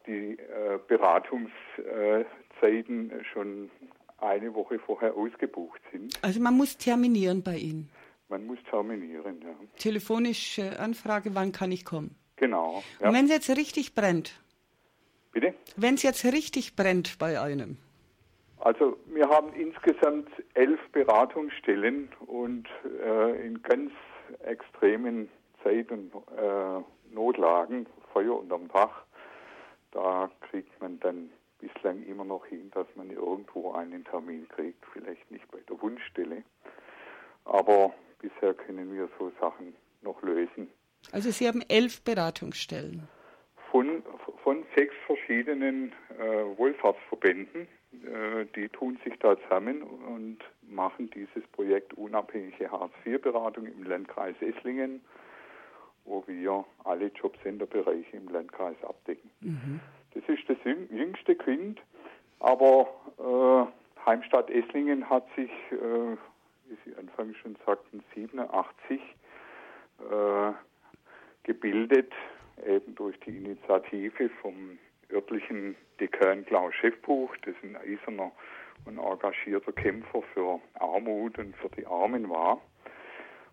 die 0.07 0.39
äh, 0.39 0.79
Beratungszeiten 0.87 3.11
schon 3.33 3.69
eine 4.17 4.51
Woche 4.53 4.79
vorher 4.79 5.13
ausgebucht 5.15 5.81
sind. 5.91 6.17
Also 6.23 6.39
man 6.39 6.55
muss 6.55 6.77
terminieren 6.77 7.43
bei 7.43 7.57
Ihnen? 7.57 7.89
Man 8.29 8.45
muss 8.45 8.59
terminieren, 8.69 9.41
ja. 9.41 9.53
Telefonische 9.77 10.79
Anfrage, 10.79 11.35
wann 11.35 11.51
kann 11.51 11.71
ich 11.71 11.83
kommen? 11.83 12.15
Genau. 12.37 12.81
Ja. 12.99 13.09
Und 13.09 13.15
wenn 13.15 13.25
es 13.25 13.31
jetzt 13.31 13.49
richtig 13.57 13.93
brennt? 13.93 14.39
Bitte? 15.33 15.53
Wenn 15.75 15.95
es 15.95 16.03
jetzt 16.03 16.23
richtig 16.25 16.75
brennt 16.75 17.17
bei 17.19 17.41
einem? 17.41 17.77
Also 18.61 18.95
wir 19.07 19.27
haben 19.27 19.53
insgesamt 19.53 20.29
elf 20.53 20.79
Beratungsstellen 20.91 22.09
und 22.27 22.67
äh, 23.03 23.45
in 23.45 23.61
ganz 23.63 23.91
extremen 24.43 25.29
Zeiten, 25.63 26.11
äh, 26.37 27.13
Notlagen, 27.13 27.87
Feuer 28.13 28.39
unterm 28.39 28.67
Dach, 28.67 29.03
da 29.91 30.29
kriegt 30.41 30.79
man 30.79 30.99
dann 30.99 31.31
bislang 31.59 32.03
immer 32.03 32.23
noch 32.23 32.45
hin, 32.45 32.69
dass 32.73 32.85
man 32.95 33.09
irgendwo 33.09 33.71
einen 33.71 34.05
Termin 34.05 34.47
kriegt, 34.49 34.85
vielleicht 34.93 35.29
nicht 35.31 35.49
bei 35.51 35.59
der 35.67 35.81
Wunschstelle. 35.81 36.43
Aber 37.45 37.93
bisher 38.19 38.53
können 38.53 38.93
wir 38.93 39.09
so 39.17 39.31
Sachen 39.41 39.75
noch 40.03 40.21
lösen. 40.21 40.69
Also 41.11 41.31
Sie 41.31 41.47
haben 41.47 41.63
elf 41.67 42.03
Beratungsstellen. 42.03 43.07
Von, 43.71 44.03
von 44.43 44.63
sechs 44.75 44.93
verschiedenen 45.07 45.93
äh, 46.19 46.57
Wohlfahrtsverbänden. 46.57 47.67
Äh, 47.93 48.45
die 48.55 48.69
tun 48.69 48.97
sich 49.03 49.17
da 49.19 49.37
zusammen 49.41 49.83
und 49.83 50.39
machen 50.61 51.09
dieses 51.09 51.45
Projekt 51.49 51.93
unabhängige 51.95 52.71
Hartz-IV-Beratung 52.71 53.65
im 53.65 53.83
Landkreis 53.83 54.35
Esslingen, 54.41 55.01
wo 56.05 56.23
wir 56.25 56.63
alle 56.85 57.07
Jobcenterbereiche 57.07 58.15
im 58.15 58.29
Landkreis 58.29 58.81
abdecken. 58.83 59.29
Mhm. 59.41 59.81
Das 60.13 60.23
ist 60.27 60.47
das 60.47 60.57
jüngste 60.63 61.35
Kind, 61.35 61.81
aber 62.39 62.87
äh, 63.19 64.05
Heimstadt 64.05 64.49
Esslingen 64.49 65.09
hat 65.09 65.25
sich, 65.35 65.51
äh, 65.71 66.17
wie 66.67 66.77
Sie 66.85 66.95
anfangs 66.95 67.37
schon 67.37 67.57
sagten, 67.65 68.03
87 68.15 69.01
äh, 69.99 70.53
gebildet, 71.43 72.13
eben 72.65 72.95
durch 72.95 73.19
die 73.19 73.37
Initiative 73.37 74.29
vom 74.41 74.77
örtlichen 75.11 75.75
Dekan 75.99 76.45
Klaus 76.45 76.73
Schäffbuch, 76.75 77.35
das 77.45 77.55
ein 77.63 77.75
eiserner 77.77 78.31
und 78.85 78.97
engagierter 78.97 79.71
Kämpfer 79.71 80.21
für 80.33 80.59
Armut 80.79 81.37
und 81.37 81.55
für 81.57 81.69
die 81.69 81.85
Armen 81.85 82.29
war. 82.29 82.61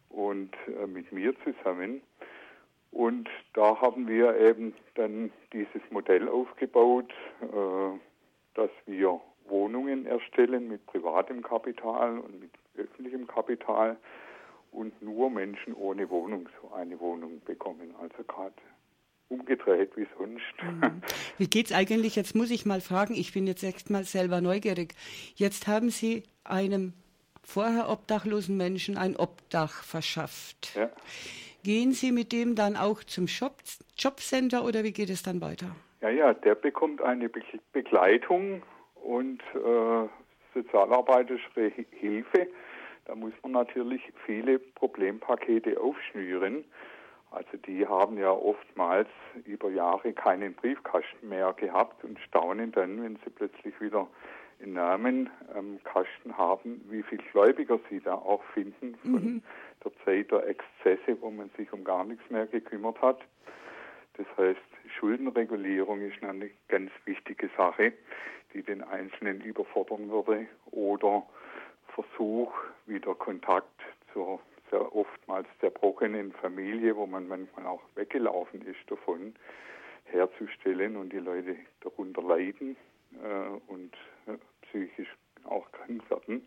Und 0.08 0.54
äh, 0.66 0.86
mit 0.86 1.12
mir 1.12 1.34
zusammen 1.44 2.00
und 2.90 3.28
da 3.54 3.80
haben 3.80 4.08
wir 4.08 4.36
eben 4.38 4.74
dann 4.94 5.30
dieses 5.52 5.82
Modell 5.90 6.28
aufgebaut, 6.28 7.12
äh, 7.42 7.98
dass 8.54 8.70
wir 8.86 9.20
Wohnungen 9.46 10.06
erstellen 10.06 10.68
mit 10.68 10.84
privatem 10.86 11.42
Kapital 11.42 12.18
und 12.18 12.40
mit 12.40 12.50
öffentlichem 12.76 13.26
Kapital 13.26 13.96
und 14.72 15.00
nur 15.02 15.30
Menschen 15.30 15.74
ohne 15.74 16.08
Wohnung 16.10 16.48
so 16.60 16.72
eine 16.74 16.98
Wohnung 17.00 17.40
bekommen. 17.44 17.94
Also 18.00 18.24
gerade 18.24 18.54
umgedreht 19.28 19.96
wie 19.96 20.06
sonst. 20.18 20.42
Mhm. 20.62 21.02
Wie 21.38 21.48
geht's 21.48 21.72
eigentlich? 21.72 22.16
Jetzt 22.16 22.34
muss 22.34 22.50
ich 22.50 22.66
mal 22.66 22.80
fragen, 22.80 23.14
ich 23.14 23.32
bin 23.32 23.46
jetzt 23.46 23.62
echt 23.62 23.90
mal 23.90 24.04
selber 24.04 24.40
neugierig. 24.40 24.94
Jetzt 25.34 25.66
haben 25.66 25.90
Sie 25.90 26.22
einem 26.44 26.94
vorher 27.42 27.88
obdachlosen 27.88 28.56
Menschen 28.56 28.96
ein 28.96 29.16
Obdach 29.16 29.82
verschafft. 29.82 30.74
Ja. 30.74 30.90
Gehen 31.64 31.92
Sie 31.92 32.12
mit 32.12 32.32
dem 32.32 32.54
dann 32.54 32.76
auch 32.76 33.02
zum 33.04 33.26
Shop, 33.26 33.56
Jobcenter 33.96 34.64
oder 34.64 34.84
wie 34.84 34.92
geht 34.92 35.10
es 35.10 35.22
dann 35.22 35.40
weiter? 35.40 35.74
Ja, 36.00 36.10
ja, 36.10 36.32
der 36.32 36.54
bekommt 36.54 37.02
eine 37.02 37.28
Be 37.28 37.40
Begleitung 37.72 38.62
und 38.94 39.42
äh, 39.54 40.08
sozialarbeiterische 40.54 41.72
Hilfe. 41.90 42.46
Da 43.06 43.14
muss 43.14 43.32
man 43.42 43.52
natürlich 43.52 44.02
viele 44.26 44.58
Problempakete 44.58 45.80
aufschnüren. 45.80 46.64
Also 47.30 47.56
die 47.66 47.86
haben 47.86 48.18
ja 48.18 48.30
oftmals 48.30 49.08
über 49.44 49.70
Jahre 49.70 50.12
keinen 50.12 50.54
Briefkasten 50.54 51.28
mehr 51.28 51.52
gehabt 51.52 52.02
und 52.04 52.18
staunen 52.20 52.72
dann, 52.72 53.02
wenn 53.02 53.16
sie 53.16 53.30
plötzlich 53.30 53.78
wieder 53.80 54.08
einen 54.60 54.72
Namen 54.72 55.30
am 55.54 55.78
Kasten 55.84 56.36
haben, 56.36 56.84
wie 56.90 57.02
viele 57.02 57.22
Gläubiger 57.32 57.78
sie 57.90 58.00
da 58.00 58.14
auch 58.14 58.42
finden 58.54 58.96
von 59.02 59.12
mhm. 59.12 59.42
der 59.84 59.92
Zeit 60.04 60.30
der 60.30 60.46
Exzesse, 60.46 61.20
wo 61.20 61.30
man 61.30 61.50
sich 61.56 61.72
um 61.72 61.84
gar 61.84 62.04
nichts 62.04 62.28
mehr 62.30 62.46
gekümmert 62.46 63.00
hat. 63.00 63.20
Das 64.16 64.26
heißt, 64.36 64.60
Schuldenregulierung 64.98 66.00
ist 66.00 66.22
eine 66.24 66.50
ganz 66.68 66.90
wichtige 67.04 67.50
Sache, 67.56 67.92
die 68.52 68.62
den 68.62 68.82
Einzelnen 68.82 69.40
überfordern 69.42 70.10
würde 70.10 70.46
oder 70.72 71.24
Versuch, 71.88 72.52
wieder 72.86 73.14
Kontakt 73.14 73.80
zur 74.12 74.40
sehr 74.70 74.94
oftmals 74.94 75.46
zerbrochenen 75.60 76.32
Familie, 76.32 76.96
wo 76.96 77.06
man 77.06 77.28
manchmal 77.28 77.66
auch 77.66 77.82
weggelaufen 77.94 78.62
ist 78.62 78.90
davon, 78.90 79.34
herzustellen 80.04 80.96
und 80.96 81.12
die 81.12 81.18
Leute 81.18 81.56
darunter 81.80 82.22
leiden 82.22 82.76
äh, 83.22 83.70
und 83.70 83.94
äh, 84.26 84.38
psychisch 84.62 85.14
auch 85.44 85.70
krank 85.72 86.08
werden 86.10 86.46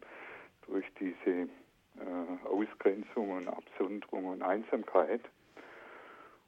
durch 0.67 0.85
diese 0.99 1.31
äh, 1.31 2.47
Ausgrenzung 2.47 3.31
und 3.31 3.47
Absonderung 3.47 4.25
und 4.25 4.41
Einsamkeit. 4.41 5.21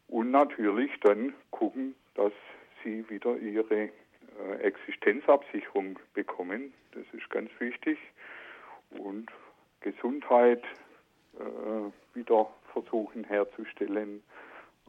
Und 0.08 0.32
natürlich 0.32 0.92
dann 1.02 1.34
gucken, 1.52 1.96
dass 2.16 2.34
sie 2.84 3.10
wieder 3.10 3.36
ihre 3.38 3.90
äh, 4.40 4.56
Existenzabsicherung 4.62 6.00
bekommen. 6.14 6.74
Das 6.92 7.04
ist 7.14 7.30
ganz 7.30 7.50
wichtig. 7.60 7.98
Und 8.92 9.32
Gesundheit 9.82 10.64
äh, 11.40 12.16
wieder 12.16 12.48
versuchen 12.72 13.24
herzustellen. 13.24 14.24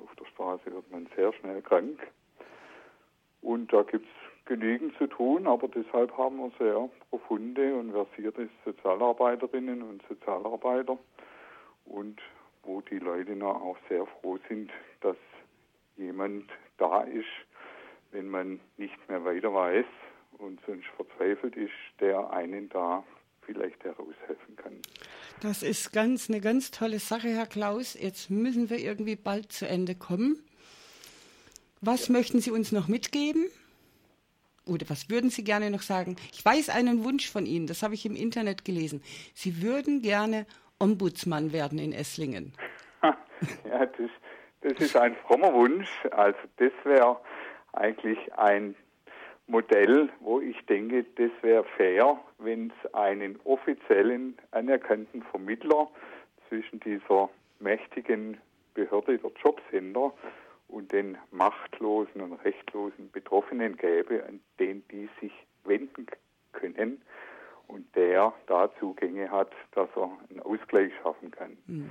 Auf 0.03 0.15
der 0.17 0.27
Straße 0.27 0.67
wird 0.67 0.91
man 0.91 1.09
sehr 1.17 1.33
schnell 1.35 1.63
krank. 1.63 2.01
Und 3.43 3.73
da 3.73 3.83
gibt 3.83 4.07
es 4.07 4.45
genügend 4.47 4.97
zu 4.99 5.07
tun, 5.07 5.47
aber 5.47 5.69
deshalb 5.69 6.17
haben 6.17 6.37
wir 6.37 6.51
sehr 6.59 6.89
profunde 7.11 7.75
und 7.75 7.93
versierte 7.93 8.49
Sozialarbeiterinnen 8.65 9.83
und 9.83 10.03
Sozialarbeiter 10.09 10.99
und 11.85 12.21
wo 12.63 12.81
die 12.81 12.99
Leute 12.99 13.45
auch 13.45 13.77
sehr 13.89 14.07
froh 14.07 14.39
sind, 14.49 14.71
dass 15.01 15.17
jemand 15.97 16.51
da 16.79 17.03
ist, 17.03 17.27
wenn 18.11 18.29
man 18.29 18.61
nicht 18.77 18.97
mehr 19.09 19.25
weiter 19.25 19.53
weiß 19.53 19.87
und 20.39 20.61
sonst 20.67 20.87
verzweifelt 20.97 21.57
ist, 21.57 21.73
der 22.01 22.31
einen 22.31 22.69
da 22.69 23.05
vielleicht 23.47 23.83
heraushelfen 23.85 24.57
kann. 24.57 24.73
Das 25.41 25.63
ist 25.63 25.93
ganz 25.93 26.29
eine 26.29 26.41
ganz 26.41 26.71
tolle 26.71 26.99
Sache, 26.99 27.29
Herr 27.29 27.47
Klaus. 27.47 27.95
Jetzt 27.95 28.31
müssen 28.31 28.71
wir 28.71 28.79
irgendwie 28.79 29.17
bald 29.17 29.53
zu 29.53 29.67
Ende 29.67 29.95
kommen. 29.95 30.43
Was 31.81 32.09
ja. 32.09 32.15
möchten 32.15 32.41
Sie 32.41 32.51
uns 32.51 32.73
noch 32.73 32.89
mitgeben? 32.89 33.47
Oder 34.67 34.89
was 34.89 35.11
würden 35.11 35.31
Sie 35.31 35.45
gerne 35.45 35.71
noch 35.71 35.83
sagen? 35.83 36.17
Ich 36.33 36.43
weiß 36.45 36.71
einen 36.71 37.05
Wunsch 37.05 37.31
von 37.31 37.45
Ihnen, 37.45 37.67
das 37.67 37.83
habe 37.83 37.95
ich 37.95 38.07
im 38.07 38.17
Internet 38.17 38.65
gelesen. 38.65 39.03
Sie 39.35 39.63
würden 39.63 40.01
gerne 40.01 40.47
Ombudsmann 40.79 41.53
werden 41.53 41.79
in 41.79 41.93
Esslingen. 41.93 42.53
Ja, 43.69 43.85
das, 43.85 44.11
das 44.63 44.73
ist 44.81 44.97
ein 44.97 45.15
frommer 45.27 45.53
Wunsch. 45.53 45.91
Also 46.13 46.39
das 46.57 46.73
wäre 46.85 47.21
eigentlich 47.75 48.33
ein 48.39 48.75
Modell, 49.47 50.09
wo 50.21 50.41
ich 50.41 50.57
denke, 50.67 51.05
das 51.17 51.31
wäre 51.43 51.65
fair, 51.77 52.19
wenn 52.39 52.73
es 52.85 52.95
einen 52.95 53.39
offiziellen, 53.45 54.39
anerkannten 54.53 55.23
Vermittler 55.23 55.91
zwischen 56.49 56.81
dieser 56.81 57.29
mächtigen 57.61 58.39
Behörde 58.75 59.19
der 59.19 59.31
Jobcenter 59.43 60.13
und 60.69 60.93
den 60.93 61.19
machtlosen 61.31 62.21
und 62.21 62.33
rechtlosen 62.45 63.11
Betroffenen 63.11 63.77
gäbe, 63.77 64.25
an 64.27 64.41
den 64.59 64.83
die 64.89 65.09
sich 65.21 65.33
wenden 65.65 66.07
können 66.53 67.03
und 67.67 67.95
der 67.97 68.33
da 68.47 68.71
Zugänge 68.79 69.31
hat, 69.31 69.53
dass 69.73 69.89
er 69.97 70.11
einen 70.31 70.41
Ausgleich 70.41 70.93
schaffen 71.03 71.31
kann. 71.31 71.57
Mhm. 71.67 71.91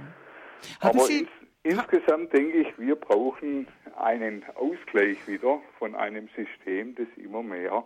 Aber 0.80 1.00
Sie 1.02 1.28
Insgesamt 1.66 2.34
denke 2.34 2.58
ich, 2.58 2.78
wir 2.78 2.98
brauchen 2.98 3.68
einen 3.98 4.44
Ausgleich 4.56 5.26
wieder 5.26 5.62
von 5.80 5.96
einem 5.96 6.28
System, 6.36 6.94
das 6.96 7.08
immer 7.16 7.42
mehr 7.42 7.86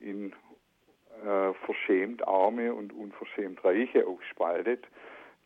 in 0.00 0.32
äh, 1.24 1.52
verschämt 1.64 2.26
Arme 2.26 2.74
und 2.74 2.92
unverschämt 2.92 3.64
Reiche 3.64 4.04
aufspaltet, 4.04 4.88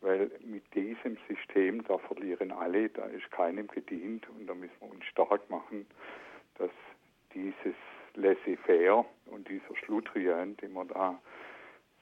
weil 0.01 0.31
mit 0.43 0.63
diesem 0.73 1.19
System, 1.27 1.83
da 1.83 1.99
verlieren 1.99 2.51
alle, 2.51 2.89
da 2.89 3.05
ist 3.05 3.29
keinem 3.29 3.67
gedient 3.67 4.27
und 4.29 4.47
da 4.47 4.55
müssen 4.55 4.73
wir 4.79 4.89
uns 4.89 5.05
stark 5.05 5.47
machen, 5.51 5.85
dass 6.57 6.71
dieses 7.35 7.75
Laissez-faire 8.15 9.05
und 9.27 9.47
dieser 9.47 9.75
Schludrian, 9.75 10.57
den 10.57 10.73
wir 10.73 10.85
da 10.85 11.21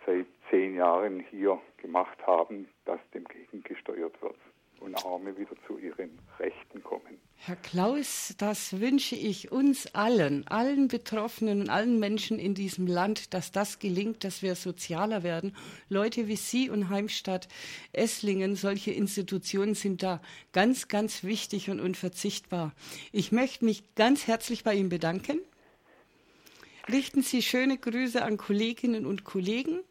seit 0.05 0.27
zehn 0.49 0.75
Jahren 0.75 1.19
hier 1.29 1.59
gemacht 1.75 2.25
haben, 2.25 2.69
dass 2.85 3.01
dem 3.13 3.25
gegengesteuert 3.25 4.21
wird 4.21 4.37
und 4.79 4.95
Arme 5.05 5.37
wieder 5.37 5.55
zu 5.65 5.77
ihren 5.77 6.19
Rechten 6.39 6.83
kommen. 6.83 7.17
Herr 7.39 7.55
Klaus, 7.55 8.33
das 8.37 8.79
wünsche 8.79 9.15
ich 9.15 9.51
uns 9.51 9.93
allen, 9.93 10.47
allen 10.47 10.87
Betroffenen 10.87 11.61
und 11.61 11.69
allen 11.69 11.99
Menschen 11.99 12.39
in 12.39 12.55
diesem 12.55 12.87
Land, 12.87 13.33
dass 13.33 13.51
das 13.51 13.79
gelingt, 13.79 14.23
dass 14.23 14.41
wir 14.41 14.55
sozialer 14.55 15.23
werden. 15.23 15.55
Leute 15.87 16.27
wie 16.27 16.35
Sie 16.35 16.69
und 16.69 16.89
Heimstadt 16.89 17.47
Esslingen, 17.93 18.55
solche 18.55 18.91
Institutionen 18.91 19.75
sind 19.75 20.03
da 20.03 20.21
ganz, 20.51 20.87
ganz 20.87 21.23
wichtig 21.23 21.69
und 21.69 21.79
unverzichtbar. 21.79 22.73
Ich 23.11 23.31
möchte 23.31 23.65
mich 23.65 23.83
ganz 23.95 24.27
herzlich 24.27 24.63
bei 24.63 24.73
Ihnen 24.73 24.89
bedanken. 24.89 25.39
Richten 26.89 27.21
Sie 27.21 27.41
schöne 27.41 27.77
Grüße 27.77 28.23
an 28.23 28.37
Kolleginnen 28.37 29.05
und 29.05 29.23
Kollegen. 29.23 29.81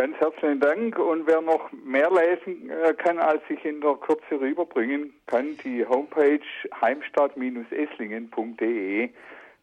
Ganz 0.00 0.16
herzlichen 0.16 0.60
Dank. 0.60 0.98
Und 0.98 1.26
wer 1.26 1.42
noch 1.42 1.70
mehr 1.72 2.10
lesen 2.10 2.70
äh, 2.70 2.94
kann, 2.94 3.18
als 3.18 3.42
ich 3.50 3.62
in 3.66 3.82
der 3.82 3.96
Kürze 3.96 4.40
rüberbringen 4.40 5.12
kann, 5.26 5.58
die 5.62 5.84
Homepage 5.84 6.40
heimstadt-esslingen.de. 6.80 9.10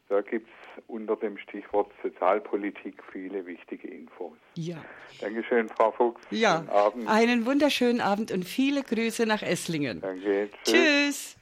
Da 0.09 0.21
gibt 0.21 0.47
es 0.47 0.53
unter 0.85 1.15
dem 1.15 1.39
Stichwort 1.39 1.91
Sozialpolitik 2.03 3.01
viele 3.11 3.47
wichtige 3.47 3.87
Infos. 3.87 4.37
Ja. 4.53 4.77
Dankeschön, 5.21 5.69
Frau 5.69 5.91
Fuchs. 5.91 6.21
Ja. 6.29 6.63
Einen 7.07 7.47
wunderschönen 7.47 7.99
Abend 7.99 8.31
und 8.31 8.45
viele 8.45 8.83
Grüße 8.83 9.25
nach 9.25 9.41
Esslingen. 9.41 10.01
Danke. 10.01 10.51
Tschüss. 10.63 10.71
Tschüss. 10.71 11.35